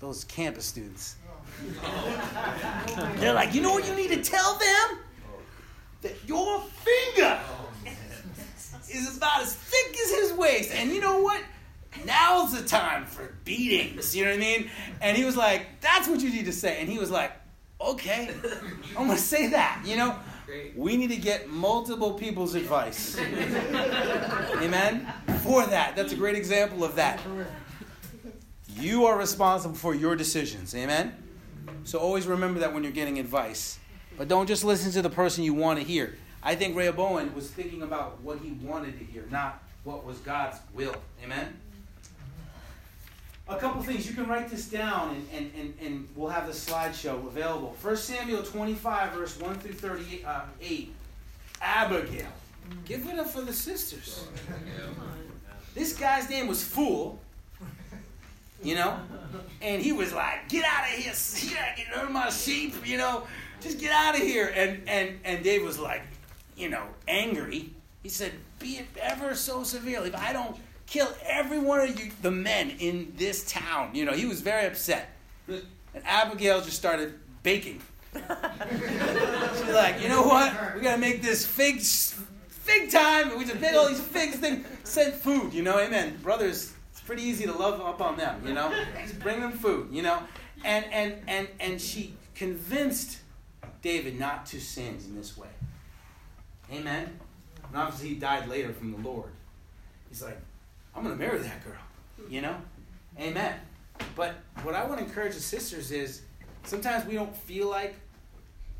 [0.00, 1.16] those campus students,
[3.16, 4.98] they're like, you know what you need to tell them?
[6.02, 7.68] That your finger oh,
[8.90, 10.72] is about as thick as his waist.
[10.72, 11.42] And you know what?
[12.04, 14.14] Now's the time for beatings.
[14.16, 14.70] You know what I mean?
[15.00, 16.80] And he was like, that's what you need to say.
[16.80, 17.32] And he was like,
[17.80, 18.30] okay,
[18.96, 19.82] I'm going to say that.
[19.84, 20.16] You know?
[20.74, 23.18] We need to get multiple people's advice.
[23.18, 25.12] Amen?
[25.42, 25.94] For that.
[25.96, 27.20] That's a great example of that.
[28.76, 30.74] You are responsible for your decisions.
[30.74, 31.14] Amen?
[31.84, 33.78] So always remember that when you're getting advice.
[34.16, 36.16] But don't just listen to the person you want to hear.
[36.42, 40.58] I think Rehoboam was thinking about what he wanted to hear, not what was God's
[40.74, 40.96] will.
[41.22, 41.58] Amen?
[43.50, 44.08] A couple things.
[44.08, 47.76] You can write this down and, and, and, and we'll have the slideshow available.
[47.82, 50.24] 1 Samuel 25, verse 1 through 38.
[50.24, 50.42] Uh,
[51.60, 52.26] Abigail.
[52.84, 54.26] Give it up for the sisters.
[55.74, 57.18] This guy's name was Fool.
[58.62, 59.00] You know?
[59.60, 61.12] And he was like, get out of here,
[61.76, 63.26] get rid of my sheep, you know,
[63.60, 64.52] just get out of here.
[64.54, 66.02] And and and Dave was like,
[66.56, 67.70] you know, angry.
[68.02, 70.56] He said, Be it ever so severely, if I don't
[70.90, 73.94] kill every one of you, the men in this town.
[73.94, 75.08] You know, he was very upset.
[75.48, 75.62] And
[76.04, 77.80] Abigail just started baking.
[78.12, 78.22] She's
[79.72, 80.74] like, you know what?
[80.74, 83.38] We gotta make this fig fig time.
[83.38, 84.64] We just made all these figs thing.
[84.84, 86.18] Send food, you know, amen.
[86.22, 88.72] Brothers, it's pretty easy to love up on them, you know?
[89.00, 90.20] Just bring them food, you know?
[90.64, 93.20] And and and and she convinced
[93.80, 95.48] David not to sin in this way.
[96.72, 97.18] Amen.
[97.68, 99.30] And obviously he died later from the Lord.
[100.08, 100.38] He's like,
[100.94, 101.74] I'm going to marry that girl.
[102.28, 102.56] You know?
[103.18, 103.54] Amen.
[104.16, 106.22] But what I want to encourage the sisters is
[106.64, 107.94] sometimes we don't feel like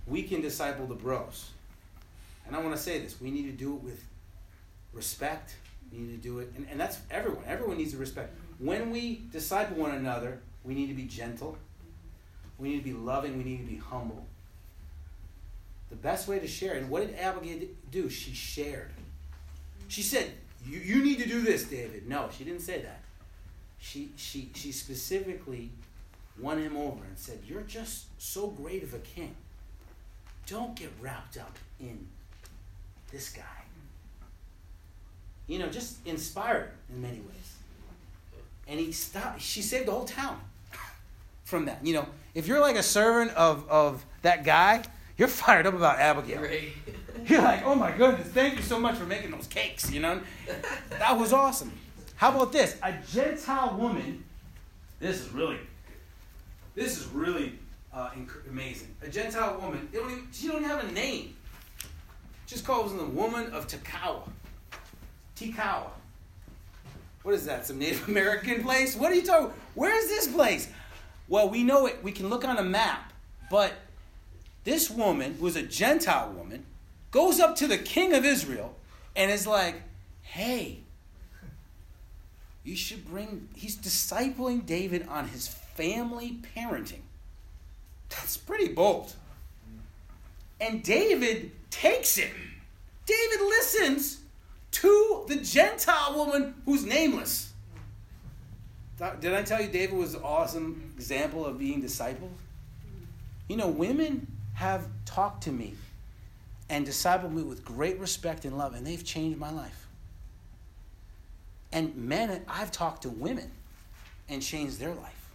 [0.06, 1.50] we can disciple the bros.
[2.46, 4.04] And I want to say this we need to do it with
[4.92, 5.54] respect.
[5.92, 7.42] We need to do it, and, and that's everyone.
[7.46, 8.32] Everyone needs to respect.
[8.58, 11.58] When we disciple one another, we need to be gentle.
[12.58, 13.38] We need to be loving.
[13.38, 14.26] We need to be humble.
[15.88, 18.08] The best way to share, and what did Abigail do?
[18.08, 18.90] She shared.
[19.88, 20.30] She said,
[20.66, 22.08] you, you need to do this, David.
[22.08, 23.00] No, she didn't say that.
[23.78, 25.70] She, she, she specifically
[26.38, 29.34] won him over and said, You're just so great of a king.
[30.46, 32.06] Don't get wrapped up in
[33.10, 33.42] this guy.
[35.46, 37.56] You know, just inspired in many ways.
[38.68, 40.40] And he stopped, she saved the whole town
[41.44, 41.84] from that.
[41.84, 44.84] You know, if you're like a servant of, of that guy,
[45.20, 46.40] you're fired up about Abigail.
[46.40, 46.72] Right.
[47.26, 50.22] You're like, oh my goodness, thank you so much for making those cakes, you know?
[50.88, 51.70] That was awesome.
[52.16, 52.78] How about this?
[52.82, 54.24] A Gentile woman,
[54.98, 55.58] this is really,
[56.74, 57.58] this is really
[57.92, 58.08] uh,
[58.48, 58.94] amazing.
[59.02, 61.36] A Gentile woman, don't even, she don't even have a name.
[62.46, 64.26] Just calls them the woman of Tekoa.
[65.36, 65.90] Tekoa.
[67.22, 67.66] What is that?
[67.66, 68.96] Some Native American place?
[68.96, 69.52] What are you talking?
[69.74, 70.70] Where is this place?
[71.28, 72.02] Well, we know it.
[72.02, 73.12] We can look on a map,
[73.50, 73.74] but
[74.64, 76.66] this woman, who is a Gentile woman,
[77.10, 78.76] goes up to the king of Israel
[79.16, 79.82] and is like,
[80.22, 80.80] "Hey,
[82.62, 87.02] you should bring." He's discipling David on his family parenting.
[88.10, 89.14] That's pretty bold.
[90.60, 92.32] And David takes it.
[93.06, 94.18] David listens
[94.72, 97.52] to the Gentile woman who's nameless.
[99.20, 102.36] Did I tell you David was an awesome example of being discipled?
[103.48, 104.26] You know, women
[104.60, 105.72] have talked to me
[106.68, 109.86] and discipled me with great respect and love, and they've changed my life.
[111.72, 113.50] And men, I've talked to women
[114.28, 115.30] and changed their life.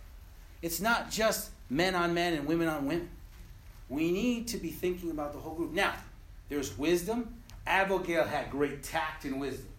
[0.61, 3.09] It's not just men on men and women on women.
[3.89, 5.73] We need to be thinking about the whole group.
[5.73, 5.93] Now,
[6.47, 7.33] there's wisdom.
[7.65, 9.69] Abigail had great tact and wisdom.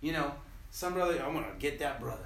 [0.00, 0.32] You know,
[0.70, 2.24] some brother, I'm going to get that brother.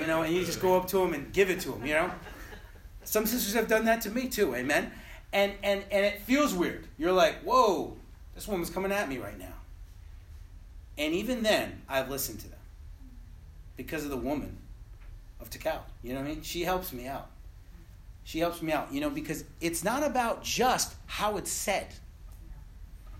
[0.00, 1.92] You know, and you just go up to him and give it to him, you
[1.92, 2.10] know?
[3.04, 4.90] Some sisters have done that to me too, amen?
[5.32, 6.86] And, and, and it feels weird.
[6.98, 7.96] You're like, whoa,
[8.34, 9.54] this woman's coming at me right now.
[10.98, 12.58] And even then, I've listened to them
[13.76, 14.58] because of the woman
[15.40, 15.80] of Tekoa.
[16.02, 16.42] You know what I mean?
[16.42, 17.28] She helps me out.
[18.24, 21.88] She helps me out, you know, because it's not about just how it's said,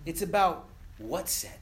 [0.06, 1.58] it's about what's said.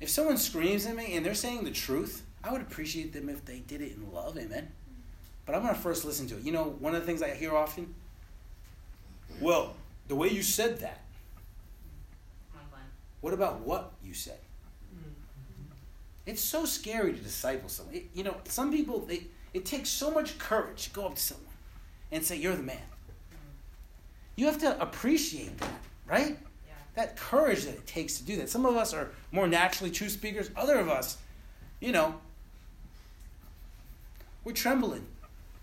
[0.00, 3.44] If someone screams at me and they're saying the truth, I would appreciate them if
[3.44, 4.72] they did it in love, amen.
[5.46, 6.42] But I'm to first listen to it.
[6.42, 7.94] You know, one of the things I hear often?
[9.42, 9.74] Well,
[10.06, 11.00] the way you said that.
[13.20, 14.38] What about what you said?
[14.94, 15.10] Mm-hmm.
[16.26, 17.94] It's so scary to disciple someone.
[17.94, 19.24] It, you know, some people, they,
[19.54, 21.46] it takes so much courage to go up to someone
[22.10, 22.76] and say, You're the man.
[22.76, 23.36] Mm-hmm.
[24.36, 26.36] You have to appreciate that, right?
[26.66, 26.74] Yeah.
[26.96, 28.50] That courage that it takes to do that.
[28.50, 31.16] Some of us are more naturally true speakers, other of us,
[31.80, 32.16] you know,
[34.44, 35.06] we're trembling.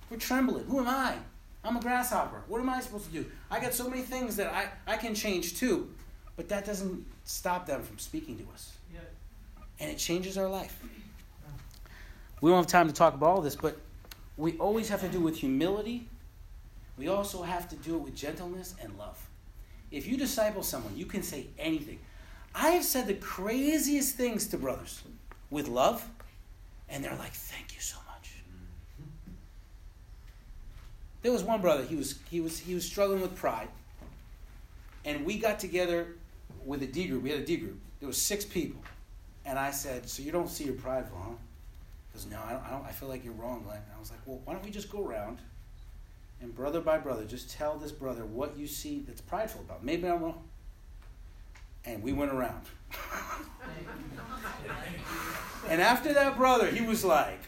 [0.09, 0.65] We're trembling.
[0.65, 1.15] Who am I?
[1.63, 2.41] I'm a grasshopper.
[2.47, 3.25] What am I supposed to do?
[3.51, 5.89] I got so many things that I, I can change too,
[6.35, 8.73] but that doesn't stop them from speaking to us.
[8.93, 8.99] Yeah.
[9.79, 10.81] And it changes our life.
[12.41, 13.77] We don't have time to talk about all this, but
[14.37, 16.07] we always have to do with humility
[16.99, 19.25] we also have to do it with gentleness and love.
[19.89, 21.99] If you disciple someone, you can say anything.
[22.53, 25.01] I have said the craziest things to brothers
[25.49, 26.05] with love,
[26.89, 28.08] and they're like, "Thank you so much."
[31.21, 31.83] There was one brother.
[31.83, 33.69] He was he was he was struggling with pride,
[35.05, 36.15] and we got together
[36.65, 37.23] with a D group.
[37.23, 37.79] We had a D group.
[37.99, 38.81] There was six people,
[39.45, 41.35] and I said, "So you don't see your prideful, huh?"
[42.13, 42.63] Goes, "No, I don't.
[42.63, 44.71] I, don't, I feel like you're wrong, Glenn." I was like, "Well, why don't we
[44.71, 45.39] just go around?"
[46.41, 49.83] and brother by brother, just tell this brother what you see that's prideful about.
[49.83, 50.41] Maybe I'm wrong.
[51.85, 52.61] And we went around.
[55.69, 57.39] and after that brother, he was like,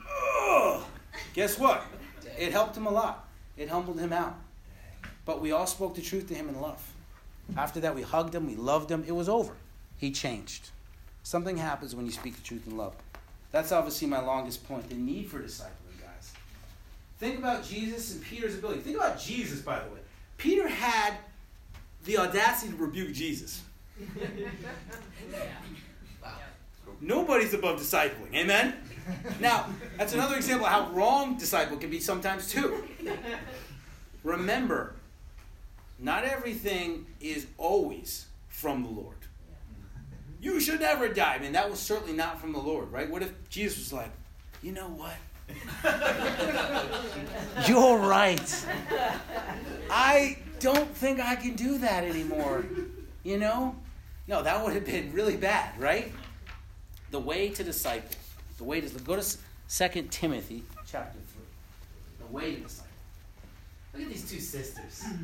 [0.00, 0.82] Ugh.
[1.32, 1.84] guess what?
[2.38, 3.28] It helped him a lot.
[3.56, 4.36] It humbled him out.
[5.24, 6.82] But we all spoke the truth to him in love.
[7.56, 9.04] After that, we hugged him, we loved him.
[9.06, 9.54] It was over.
[9.98, 10.70] He changed.
[11.22, 12.94] Something happens when you speak the truth in love.
[13.52, 16.32] That's obviously my longest point the need for discipling, guys.
[17.18, 18.80] Think about Jesus and Peter's ability.
[18.80, 20.00] Think about Jesus, by the way.
[20.36, 21.14] Peter had
[22.04, 23.62] the audacity to rebuke Jesus.
[26.22, 26.30] wow.
[27.00, 28.34] Nobody's above discipling.
[28.34, 28.74] Amen?
[29.40, 29.66] Now,
[29.98, 32.84] that's another example of how wrong disciple can be sometimes, too.
[34.22, 34.94] Remember,
[35.98, 39.16] not everything is always from the Lord.
[40.40, 41.34] You should never die.
[41.34, 43.08] I mean, that was certainly not from the Lord, right?
[43.08, 44.10] What if Jesus was like,
[44.62, 45.14] you know what?
[47.68, 48.66] You're right.
[49.90, 52.64] I don't think I can do that anymore.
[53.22, 53.76] You know?
[54.26, 56.12] No, that would have been really bad, right?
[57.10, 58.16] The way to disciple.
[58.58, 59.36] The way to go to
[59.68, 62.26] 2 Timothy chapter 3.
[62.26, 62.90] The way to disciple.
[63.92, 65.04] Look at these two sisters.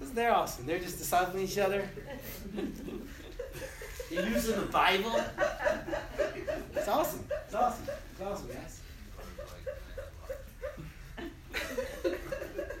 [0.00, 0.66] They're awesome.
[0.66, 1.88] They're just discipling each other.
[4.10, 5.20] They're using the Bible.
[6.74, 7.24] It's awesome.
[7.46, 7.86] It's awesome.
[8.12, 8.80] It's awesome, guys.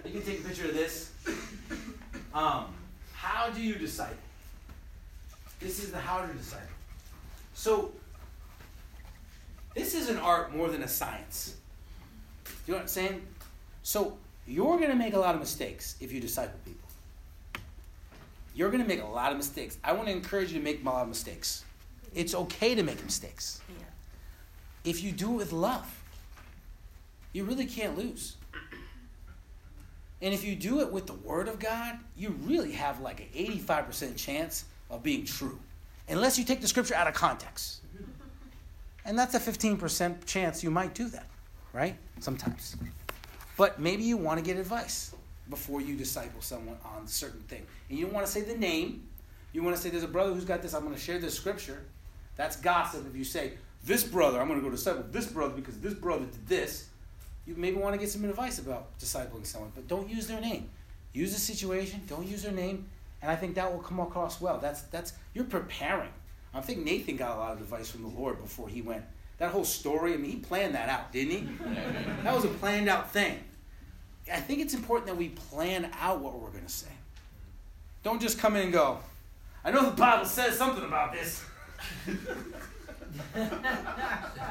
[0.04, 1.10] You can take a picture of this.
[2.34, 2.66] Um,
[3.12, 4.16] how do you disciple?
[5.60, 6.68] This is the how to disciple.
[7.54, 7.92] So,
[9.74, 11.56] this is an art more than a science.
[12.66, 13.22] You know what I'm saying?
[13.82, 14.16] So,
[14.46, 16.88] you're going to make a lot of mistakes if you disciple people.
[18.54, 19.78] You're going to make a lot of mistakes.
[19.82, 21.64] I want to encourage you to make a lot of mistakes.
[22.14, 23.60] It's okay to make mistakes.
[23.68, 24.90] Yeah.
[24.90, 26.02] If you do it with love,
[27.32, 28.36] you really can't lose.
[30.22, 33.26] And if you do it with the Word of God, you really have like an
[33.34, 35.58] 85% chance of being true.
[36.08, 37.80] unless you take the scripture out of context.
[39.04, 41.26] And that's a 15% chance you might do that,
[41.72, 41.96] right?
[42.20, 42.76] Sometimes.
[43.56, 45.14] But maybe you want to get advice
[45.50, 47.66] before you disciple someone on a certain thing.
[47.88, 49.06] And you don't want to say the name.
[49.52, 51.34] You want to say, there's a brother who's got this, I'm going to share this
[51.34, 51.84] scripture.
[52.36, 53.52] That's gossip if you say,
[53.84, 56.88] this brother, I'm going to go disciple this brother because this brother did this.
[57.46, 60.70] You maybe want to get some advice about discipling someone, but don't use their name.
[61.12, 62.88] Use the situation, don't use their name,
[63.20, 64.58] and I think that will come across well.
[64.58, 66.10] That's that's you're preparing.
[66.54, 69.04] I think Nathan got a lot of advice from the Lord before he went.
[69.38, 71.48] That whole story, I mean, he planned that out, didn't he?
[72.22, 73.40] that was a planned out thing.
[74.32, 76.86] I think it's important that we plan out what we're going to say.
[78.04, 79.00] Don't just come in and go,
[79.64, 81.44] I know the Bible says something about this.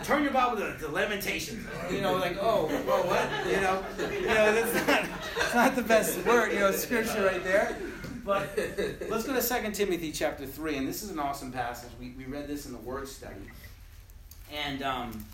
[0.04, 1.66] Turn your Bible to, to Lamentations.
[1.90, 3.30] You know, like, oh, well, what?
[3.48, 5.06] You know, you know, that's not,
[5.38, 7.78] that's not the best word, you know, scripture right there.
[8.26, 8.58] But
[9.10, 11.90] let's go to 2 Timothy chapter 3, and this is an awesome passage.
[12.00, 13.36] We, we read this in the Word study.
[14.52, 15.26] And um,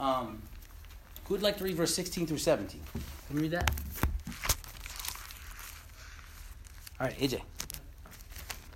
[0.00, 0.42] um,
[1.24, 2.80] who would like to read verse 16 through 17?
[3.28, 3.70] Can you read that?
[7.00, 7.42] All right, AJ.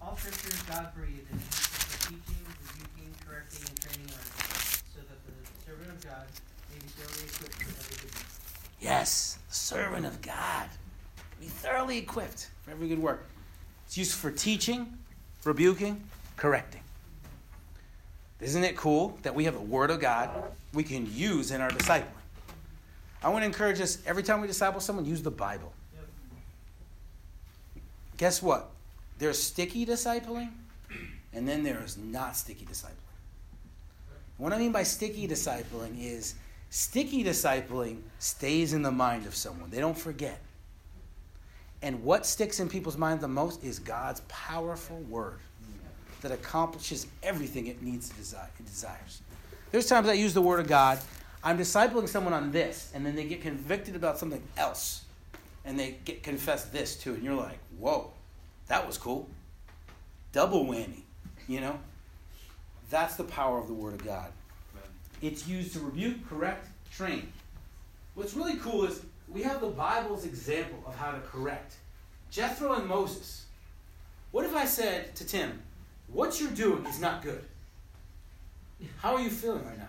[0.02, 5.00] All scripture is God breathed and useful for teaching, rebuking, correcting, and training others, so
[5.08, 5.32] that the
[5.68, 6.26] servant of God
[6.70, 8.24] may be thoroughly equipped for every good work.
[8.80, 10.68] Yes, servant of God.
[11.40, 13.26] Be thoroughly equipped for every good work.
[13.86, 14.98] It's used for teaching,
[15.44, 16.02] rebuking,
[16.36, 16.80] correcting.
[18.40, 20.30] Isn't it cool that we have the Word of God
[20.72, 22.06] we can use in our discipling?
[23.22, 25.72] I want to encourage us every time we disciple someone, use the Bible.
[28.16, 28.70] Guess what?
[29.18, 30.50] There's sticky discipling,
[31.32, 33.07] and then there is not sticky discipling.
[34.38, 36.34] What I mean by sticky discipling is
[36.70, 40.40] sticky discipling stays in the mind of someone, they don't forget.
[41.82, 45.38] And what sticks in people's minds the most is God's powerful word
[46.22, 49.22] that accomplishes everything it needs to desire, it desires.
[49.70, 50.98] There's times I use the word of God.
[51.42, 55.04] I'm discipling someone on this, and then they get convicted about something else,
[55.64, 58.10] and they get confessed this too, and you're like, whoa,
[58.66, 59.28] that was cool.
[60.32, 61.02] Double whammy,
[61.46, 61.78] you know?
[62.90, 64.32] That's the power of the Word of God.
[65.20, 67.32] It's used to rebuke, correct, train.
[68.14, 71.76] What's really cool is we have the Bible's example of how to correct.
[72.30, 73.46] Jethro and Moses.
[74.30, 75.60] What if I said to Tim,
[76.08, 77.44] what you're doing is not good?
[78.98, 79.88] How are you feeling right now?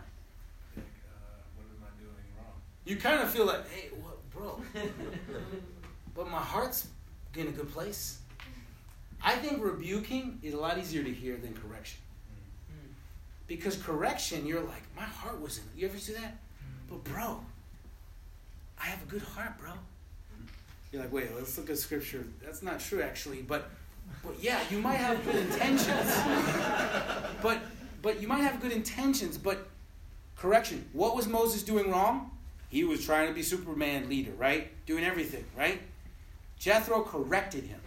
[0.76, 2.54] Like, uh, what am I doing wrong?
[2.86, 4.62] You kind of feel like, hey, what, bro?
[6.16, 6.88] but my heart's
[7.36, 8.20] in a good place.
[9.22, 12.00] I think rebuking is a lot easier to hear than correction.
[13.50, 15.82] Because correction, you're like, my heart was in it.
[15.82, 16.38] You ever see that?
[16.88, 17.42] But bro,
[18.80, 19.72] I have a good heart, bro.
[20.92, 22.26] You're like, wait, let's look at scripture.
[22.44, 23.42] That's not true, actually.
[23.42, 23.72] But,
[24.24, 26.16] but yeah, you might have good intentions.
[27.42, 27.60] but,
[28.04, 29.40] but you might have good intentions.
[29.40, 29.68] But
[30.38, 30.88] correction.
[30.94, 32.30] What was Moses doing wrong?
[32.70, 34.70] He was trying to be Superman leader, right?
[34.86, 35.82] Doing everything, right?
[36.60, 37.80] Jethro corrected him,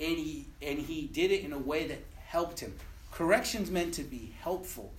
[0.00, 2.74] and he and he did it in a way that helped him.
[3.10, 4.92] Correction's meant to be helpful.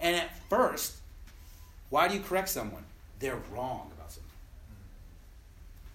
[0.00, 0.96] And at first,
[1.90, 2.84] why do you correct someone?
[3.18, 4.30] They're wrong about something.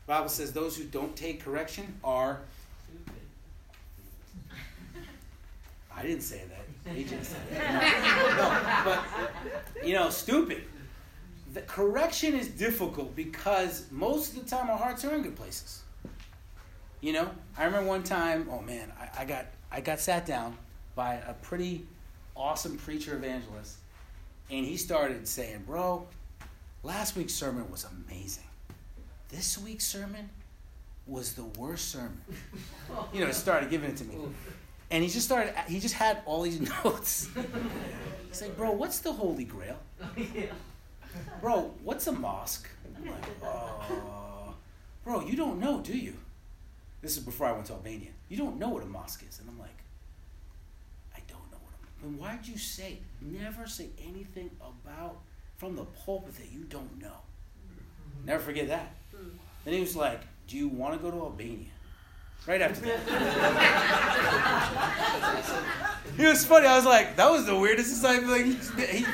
[0.08, 2.42] The Bible says those who don't take correction are.
[5.96, 6.96] I didn't say that.
[6.96, 8.86] AJ said that.
[8.86, 10.64] No, but you know, stupid.
[11.54, 15.82] The correction is difficult because most of the time our hearts are in good places.
[17.02, 18.48] You know, I remember one time.
[18.52, 20.58] Oh man, I, I got I got sat down
[21.00, 21.86] by a pretty
[22.36, 23.78] awesome preacher evangelist,
[24.52, 26.06] and he started saying, "Bro,
[26.84, 28.50] last week's sermon was amazing.
[29.30, 30.30] This week's sermon
[31.08, 32.22] was the worst sermon."
[33.14, 34.16] You know, he started giving it to me,
[34.92, 35.54] and he just started.
[35.70, 37.30] He just had all these notes.
[38.28, 39.80] He's like, "Bro, what's the Holy Grail?"
[41.42, 42.68] Bro, what's a mosque?
[42.98, 44.54] I'm like, oh,
[45.06, 46.16] bro, you don't know, do you?
[47.02, 48.12] This is before I went to Albania.
[48.28, 49.79] You don't know what a mosque is, and I'm like,
[52.02, 52.30] know what.
[52.30, 53.00] A, then why'd you say?
[53.22, 55.18] Never say anything about
[55.58, 57.08] from the pulpit that you don't know.
[57.08, 58.26] Mm-hmm.
[58.26, 58.96] Never forget that.
[59.16, 59.32] Mm.
[59.66, 61.68] Then he was like, Do you want to go to Albania?
[62.48, 63.00] Right after that.
[66.18, 66.68] it was funny.
[66.68, 68.30] I was like, that was the weirdest disciple.
[68.30, 69.06] Like, he, he,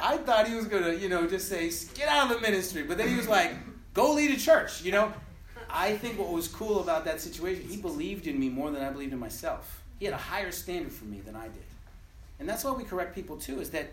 [0.00, 2.84] I thought he was gonna, you know, just say, get out of the ministry.
[2.84, 3.52] But then he was like,
[3.92, 5.12] go lead a church, you know?
[5.68, 8.90] I think what was cool about that situation, he believed in me more than I
[8.90, 9.82] believed in myself.
[9.98, 11.64] He had a higher standard for me than I did.
[12.38, 13.90] And that's why we correct people too, is that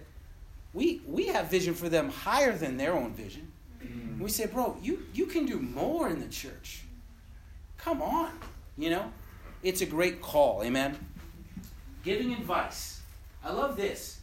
[0.73, 3.51] we we have vision for them higher than their own vision.
[3.81, 6.83] And we say, bro, you, you can do more in the church.
[7.77, 8.31] Come on.
[8.77, 9.11] You know?
[9.61, 10.63] It's a great call.
[10.63, 10.97] Amen.
[12.03, 13.01] Giving advice.
[13.43, 14.19] I love this.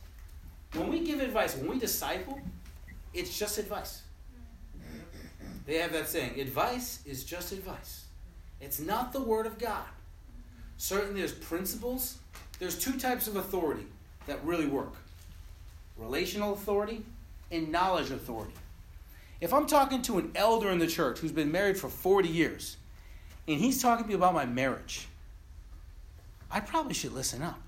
[0.74, 2.40] When we give advice, when we disciple,
[3.12, 4.02] it's just advice.
[5.66, 8.04] They have that saying advice is just advice.
[8.60, 9.84] It's not the Word of God.
[10.80, 12.16] Certainly, there's principles.
[12.58, 13.84] There's two types of authority
[14.26, 14.94] that really work
[15.98, 17.04] relational authority
[17.50, 18.54] and knowledge authority.
[19.42, 22.78] If I'm talking to an elder in the church who's been married for 40 years,
[23.46, 25.06] and he's talking to me about my marriage,
[26.50, 27.60] I probably should listen up.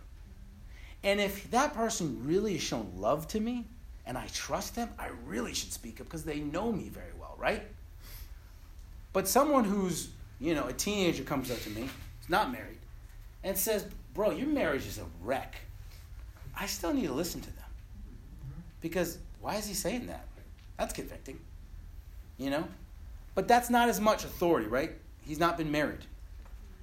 [1.04, 3.66] And if that person really has shown love to me
[4.06, 7.36] and I trust them, I really should speak up because they know me very well,
[7.38, 7.62] right?
[9.12, 10.08] But someone who's,
[10.40, 12.78] you know, a teenager comes up to me, who's not married,
[13.44, 15.56] and says, Bro, your marriage is a wreck.
[16.58, 17.64] I still need to listen to them.
[18.80, 20.26] Because why is he saying that?
[20.78, 21.40] That's convicting.
[22.36, 22.68] You know?
[23.34, 24.92] But that's not as much authority, right?
[25.24, 26.00] He's not been married.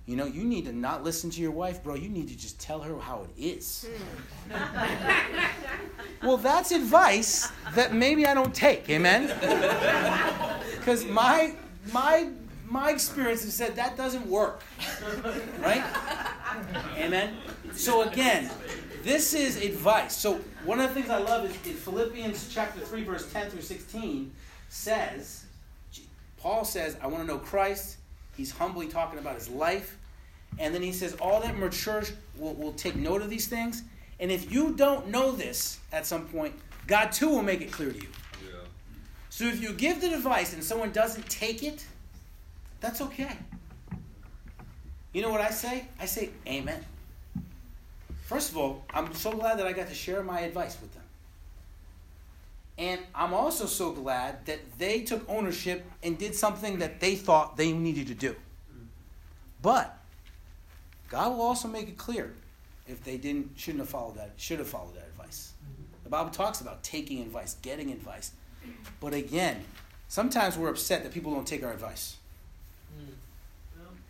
[0.07, 1.93] You know, you need to not listen to your wife, bro.
[1.93, 3.87] You need to just tell her how it is.
[4.49, 4.55] Hmm.
[6.25, 8.89] well, that's advice that maybe I don't take.
[8.89, 9.29] Amen?
[10.79, 11.53] Because my
[11.93, 12.29] my
[12.67, 14.63] my experience has said that doesn't work.
[15.59, 15.83] Right?
[16.97, 17.37] Amen.
[17.73, 18.49] So again,
[19.03, 20.15] this is advice.
[20.15, 23.61] So one of the things I love is in Philippians chapter 3, verse 10 through
[23.61, 24.31] 16
[24.69, 25.45] says,
[26.37, 27.97] Paul says, I want to know Christ.
[28.35, 29.97] He's humbly talking about his life.
[30.57, 32.03] And then he says, all that mature
[32.37, 33.83] will, will take note of these things.
[34.19, 36.53] And if you don't know this at some point,
[36.87, 38.07] God too will make it clear to you.
[38.43, 38.59] Yeah.
[39.29, 41.85] So if you give the advice and someone doesn't take it,
[42.81, 43.37] that's okay.
[45.11, 45.85] You know what I say?
[45.99, 46.83] I say, Amen.
[48.25, 51.03] First of all, I'm so glad that I got to share my advice with them.
[52.77, 57.57] And I'm also so glad that they took ownership and did something that they thought
[57.57, 58.35] they needed to do.
[59.61, 59.97] But
[61.09, 62.33] God will also make it clear
[62.87, 65.53] if they didn't shouldn't have followed that should have followed that advice.
[66.03, 68.31] The Bible talks about taking advice, getting advice.
[68.99, 69.63] But again,
[70.07, 72.17] sometimes we're upset that people don't take our advice.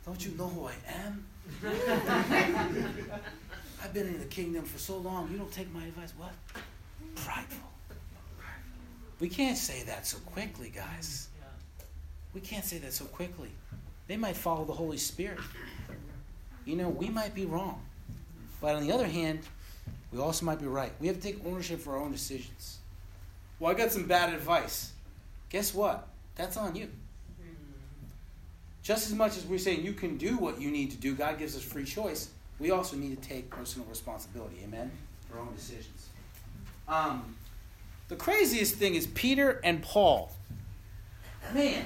[0.10, 0.74] Don't you know who I
[1.06, 1.24] am?
[3.84, 5.30] I've been in the kingdom for so long.
[5.32, 6.14] You don't take my advice.
[6.18, 6.32] What?
[7.14, 7.70] Prideful.
[9.20, 11.28] We can't say that so quickly, guys.
[12.34, 13.52] We can't say that so quickly.
[14.08, 15.38] They might follow the Holy Spirit.
[16.66, 17.80] You know, we might be wrong.
[18.62, 19.42] But on the other hand,
[20.12, 20.92] we also might be right.
[21.00, 22.80] We have to take ownership for our own decisions.
[23.60, 24.92] Well, I got some bad advice.
[25.50, 26.08] Guess what?
[26.34, 26.90] That's on you.
[28.90, 31.38] Just as much as we're saying you can do what you need to do, God
[31.38, 34.62] gives us free choice, we also need to take personal responsibility.
[34.64, 34.90] Amen?
[35.30, 36.10] For our own decisions.
[36.88, 37.36] Um,
[38.08, 40.32] the craziest thing is Peter and Paul.
[41.54, 41.86] Man,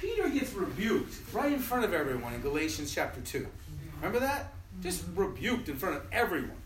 [0.00, 3.44] Peter gets rebuked right in front of everyone in Galatians chapter 2.
[3.96, 4.52] Remember that?
[4.80, 6.62] Just rebuked in front of everyone.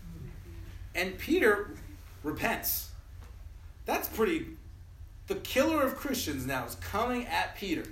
[0.93, 1.71] And Peter
[2.21, 2.91] repents.
[3.87, 4.49] That's pretty.
[5.25, 7.85] The killer of Christians now is coming at Peter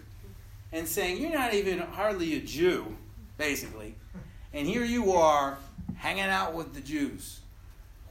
[0.71, 2.95] and saying, You're not even hardly a Jew,
[3.37, 3.95] basically.
[4.53, 5.57] And here you are
[5.95, 7.39] hanging out with the Jews.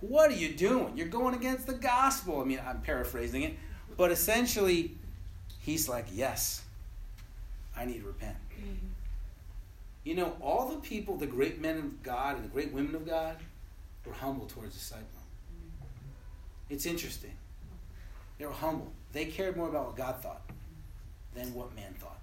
[0.00, 0.96] What are you doing?
[0.96, 2.40] You're going against the gospel.
[2.40, 3.54] I mean, I'm paraphrasing it.
[3.96, 4.96] But essentially,
[5.60, 6.62] he's like, Yes,
[7.76, 8.36] I need to repent.
[8.54, 8.86] Mm-hmm.
[10.04, 13.06] You know, all the people, the great men of God and the great women of
[13.06, 13.36] God,
[14.06, 15.06] were humble towards disciples.
[15.06, 16.74] Mm-hmm.
[16.74, 17.32] It's interesting.
[18.38, 18.90] They were humble.
[19.12, 20.42] They cared more about what God thought
[21.34, 22.20] than what man thought.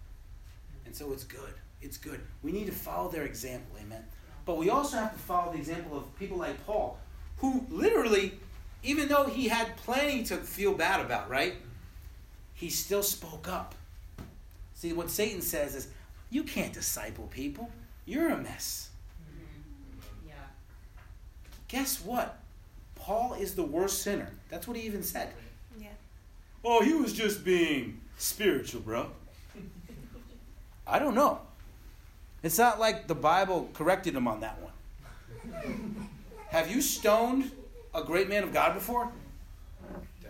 [0.88, 1.54] And so it's good.
[1.82, 2.22] It's good.
[2.42, 4.04] We need to follow their example, amen.
[4.46, 6.98] But we also have to follow the example of people like Paul,
[7.38, 8.40] who literally,
[8.84, 11.56] even though he had plenty to feel bad about, right?
[12.54, 13.76] He still spoke up.
[14.74, 15.90] See, what Satan says is,
[16.30, 17.70] you can't disciple people.
[18.06, 18.90] You're a mess.
[19.22, 20.30] Mm-hmm.
[20.30, 20.34] Yeah.
[21.68, 22.40] Guess what?
[22.96, 24.32] Paul is the worst sinner.
[24.50, 25.34] That's what he even said.
[25.78, 25.88] Yeah.
[26.64, 29.12] Oh, he was just being spiritual, bro.
[30.88, 31.42] I don't know.
[32.44, 36.10] It's not like the Bible corrected him on that one.
[36.50, 37.52] have you stoned
[37.94, 39.12] a great man of God before?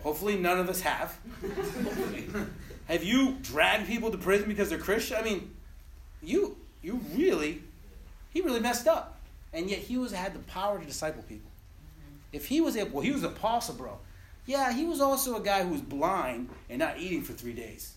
[0.02, 1.18] Hopefully, none of us have.
[2.86, 5.16] have you dragged people to prison because they're Christian?
[5.16, 5.54] I mean,
[6.22, 7.62] you you really
[8.30, 9.18] he really messed up.
[9.52, 11.50] And yet he was had the power to disciple people.
[12.32, 13.98] If he was able well, he was an apostle, bro.
[14.46, 17.94] Yeah, he was also a guy who was blind and not eating for three days.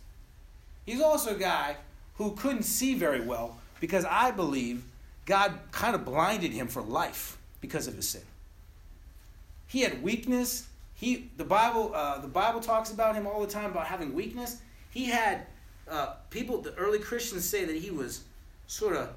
[0.85, 1.77] He's also a guy
[2.23, 4.83] who couldn't see very well because I believe
[5.25, 8.21] God kind of blinded him for life because of his sin.
[9.67, 10.67] He had weakness.
[10.93, 14.61] He the Bible uh, the Bible talks about him all the time about having weakness.
[14.91, 15.47] He had
[15.89, 18.23] uh, people, the early Christians say that he was
[18.67, 19.09] sort of,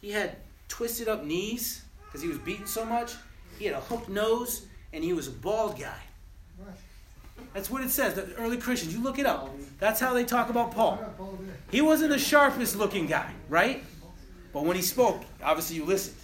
[0.00, 0.36] he had
[0.68, 3.14] twisted up knees because he was beaten so much.
[3.58, 6.00] He had a hooked nose and he was a bald guy.
[7.54, 8.14] That's what it says.
[8.14, 9.48] The early Christians, you look it up.
[9.78, 10.98] That's how they talk about Paul.
[11.70, 13.82] He wasn't the sharpest looking guy, right?
[14.52, 16.16] But when he spoke, obviously you listened.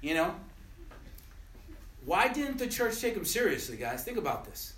[0.00, 0.34] You know?
[2.04, 4.04] Why didn't the church take him seriously, guys?
[4.04, 4.74] Think about this.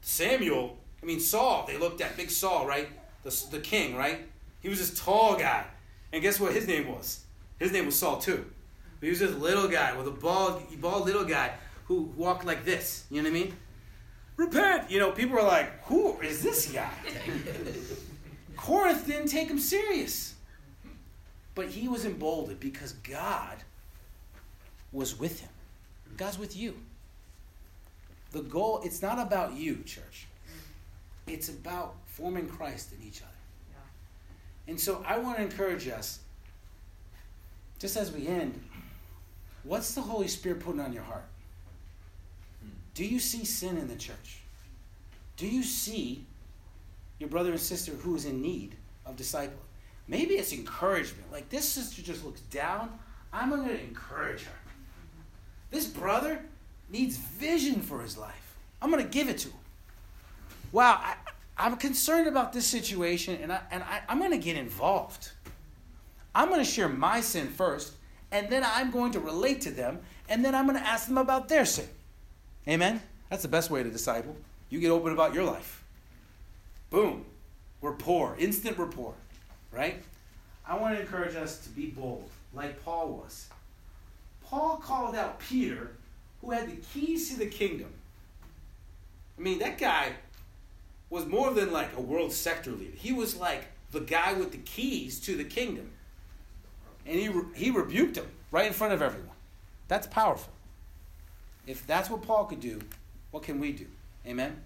[0.00, 2.88] Samuel, I mean, Saul, they looked at big Saul, right?
[3.22, 4.20] The, the king, right?
[4.60, 5.64] He was this tall guy.
[6.12, 7.20] And guess what his name was?
[7.58, 8.46] His name was Saul, too.
[9.02, 11.52] He was this little guy with a bald, bald little guy
[11.84, 13.04] who walked like this.
[13.10, 13.54] You know what I mean?
[14.40, 14.90] Repent!
[14.90, 16.90] You know, people were like, who is this guy?
[18.56, 20.34] Corinth didn't take him serious.
[21.54, 23.58] But he was emboldened because God
[24.92, 25.50] was with him.
[26.16, 26.74] God's with you.
[28.32, 30.26] The goal, it's not about you, church.
[31.26, 33.30] It's about forming Christ in each other.
[34.68, 36.20] And so I want to encourage us,
[37.78, 38.58] just as we end,
[39.64, 41.26] what's the Holy Spirit putting on your heart?
[43.00, 44.40] Do you see sin in the church?
[45.38, 46.26] Do you see
[47.18, 48.76] your brother and sister who is in need
[49.06, 49.52] of discipling?
[50.06, 51.32] Maybe it's encouragement.
[51.32, 52.90] Like this sister just looks down.
[53.32, 54.52] I'm going to encourage her.
[55.70, 56.44] This brother
[56.90, 58.54] needs vision for his life.
[58.82, 59.60] I'm going to give it to him.
[60.70, 61.14] Wow, I,
[61.56, 65.30] I'm concerned about this situation and, I, and I, I'm going to get involved.
[66.34, 67.94] I'm going to share my sin first,
[68.30, 71.16] and then I'm going to relate to them, and then I'm going to ask them
[71.16, 71.88] about their sin.
[72.68, 73.00] Amen?
[73.28, 74.36] That's the best way to disciple.
[74.68, 75.84] You get open about your life.
[76.90, 77.24] Boom.
[77.80, 78.36] We're poor.
[78.38, 79.14] instant rapport,
[79.72, 80.02] right?
[80.66, 83.48] I want to encourage us to be bold, like Paul was.
[84.44, 85.92] Paul called out Peter,
[86.40, 87.92] who had the keys to the kingdom.
[89.38, 90.12] I mean, that guy
[91.08, 92.96] was more than like a world sector leader.
[92.96, 95.90] He was like the guy with the keys to the kingdom.
[97.06, 99.36] And he, re- he rebuked him right in front of everyone.
[99.88, 100.52] That's powerful.
[101.70, 102.80] If that's what Paul could do,
[103.30, 103.86] what can we do?
[104.26, 104.60] Amen?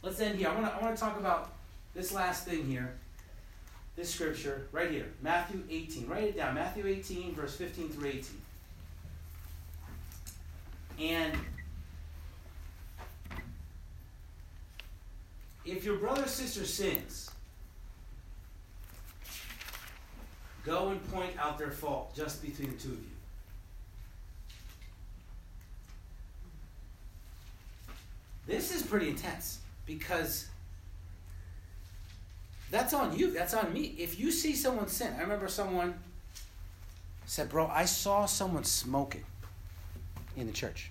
[0.00, 0.48] Let's end here.
[0.48, 1.50] I want to I wanna talk about
[1.92, 2.94] this last thing here.
[3.96, 6.06] This scripture right here, Matthew 18.
[6.06, 6.54] Write it down.
[6.54, 8.22] Matthew 18, verse 15 through 18.
[11.00, 11.32] And
[15.64, 17.28] if your brother or sister sins,
[20.64, 23.17] go and point out their fault just between the two of you.
[28.48, 30.48] This is pretty intense because
[32.70, 33.30] that's on you.
[33.30, 33.94] That's on me.
[33.98, 35.94] If you see someone sin, I remember someone
[37.26, 39.24] said, Bro, I saw someone smoking
[40.34, 40.90] in the church.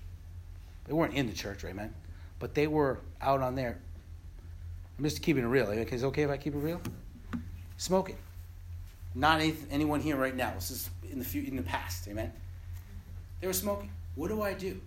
[0.86, 1.96] They weren't in the church, right, man?
[2.38, 3.80] But they were out on there.
[5.00, 5.72] I'm just keeping it real.
[5.72, 6.80] Is it okay if I keep it real?
[7.78, 8.18] Smoking.
[9.16, 10.54] Not any, anyone here right now.
[10.54, 12.32] This is in the few, in the past, amen.
[13.42, 13.90] They were smoking.
[14.14, 14.80] What do I do?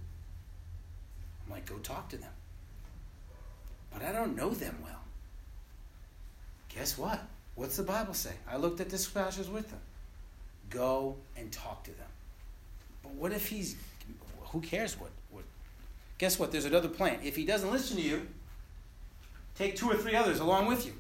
[1.45, 2.31] I'm like, go talk to them.
[3.93, 5.01] But I don't know them well.
[6.75, 7.21] Guess what?
[7.55, 8.33] What's the Bible say?
[8.49, 9.81] I looked at this passage with them.
[10.71, 12.09] Go and talk to them.
[13.03, 13.77] But what if he's
[14.47, 15.45] who cares what what
[16.19, 16.53] guess what?
[16.53, 17.19] There's another plan.
[17.23, 18.27] If he doesn't listen to you,
[19.57, 20.93] take two or three others along with you.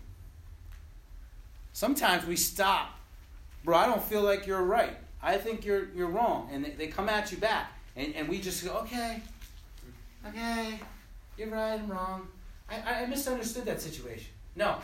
[1.73, 2.99] Sometimes we stop.
[3.65, 4.97] Bro, I don't feel like you're right.
[5.23, 6.49] I think you're you're wrong.
[6.53, 7.73] And they, they come at you back.
[7.97, 9.21] And, and we just go, okay,
[10.27, 10.79] okay,
[11.37, 12.29] you're right, I'm wrong.
[12.71, 14.29] I, I misunderstood that situation.
[14.57, 14.79] No.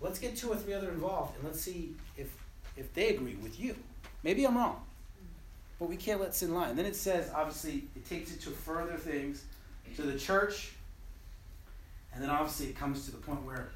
[0.00, 2.32] Let's get two or three other involved and let's see if
[2.76, 3.76] if they agree with you.
[4.22, 4.82] Maybe I'm wrong.
[5.78, 6.68] But we can't let sin lie.
[6.68, 9.44] And then it says, obviously, it takes it to further things,
[9.96, 10.72] to the church.
[12.12, 13.70] And then obviously it comes to the point where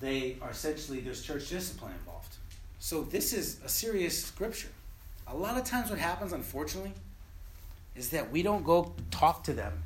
[0.00, 2.36] they are essentially, there's church discipline involved.
[2.78, 4.68] So this is a serious scripture.
[5.26, 6.92] A lot of times what happens, unfortunately,
[7.94, 9.82] is that we don't go talk to them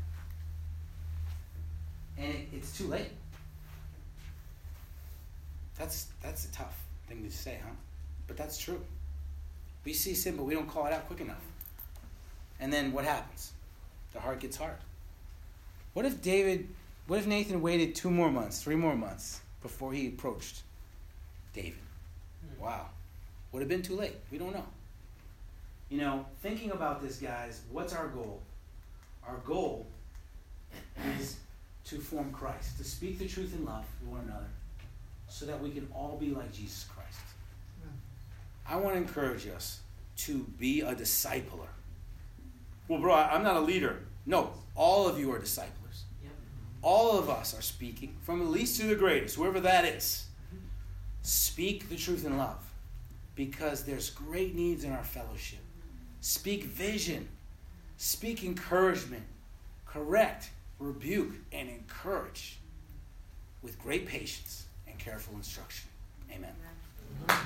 [2.19, 3.11] and it, it's too late.
[5.79, 7.75] That's that's a tough thing to say, huh?
[8.27, 8.81] But that's true.
[9.85, 11.45] We see sin, but we don't call it out quick enough.
[12.61, 13.53] And then what happens?
[14.13, 14.77] The heart gets hard.
[15.95, 16.69] What if David,
[17.07, 20.63] what if Nathan waited two more months, three more months before he approached
[21.55, 21.79] David?
[22.57, 22.65] Hmm.
[22.65, 22.87] Wow.
[23.53, 24.17] Would have been too late.
[24.31, 24.67] We don't know.
[25.89, 28.43] You know, thinking about this, guys, what's our goal?
[29.27, 29.87] Our goal
[31.19, 31.37] is
[31.89, 34.49] to form Christ, to speak the truth in love to one another,
[35.29, 37.21] so that we can all be like Jesus Christ.
[38.67, 39.81] I want to encourage us
[40.19, 41.69] to be a discipler.
[42.87, 44.01] Well, bro, I'm not a leader.
[44.27, 46.05] No, all of you are disciplers.
[46.83, 50.27] All of us are speaking, from the least to the greatest, whoever that is.
[51.23, 52.63] Speak the truth in love
[53.35, 55.61] because there's great needs in our fellowship.
[56.21, 57.29] Speak vision,
[57.97, 59.25] speak encouragement,
[59.87, 62.59] correct, rebuke, and encourage
[63.63, 65.89] with great patience and careful instruction.
[66.31, 66.55] Amen.
[67.29, 67.39] Amen.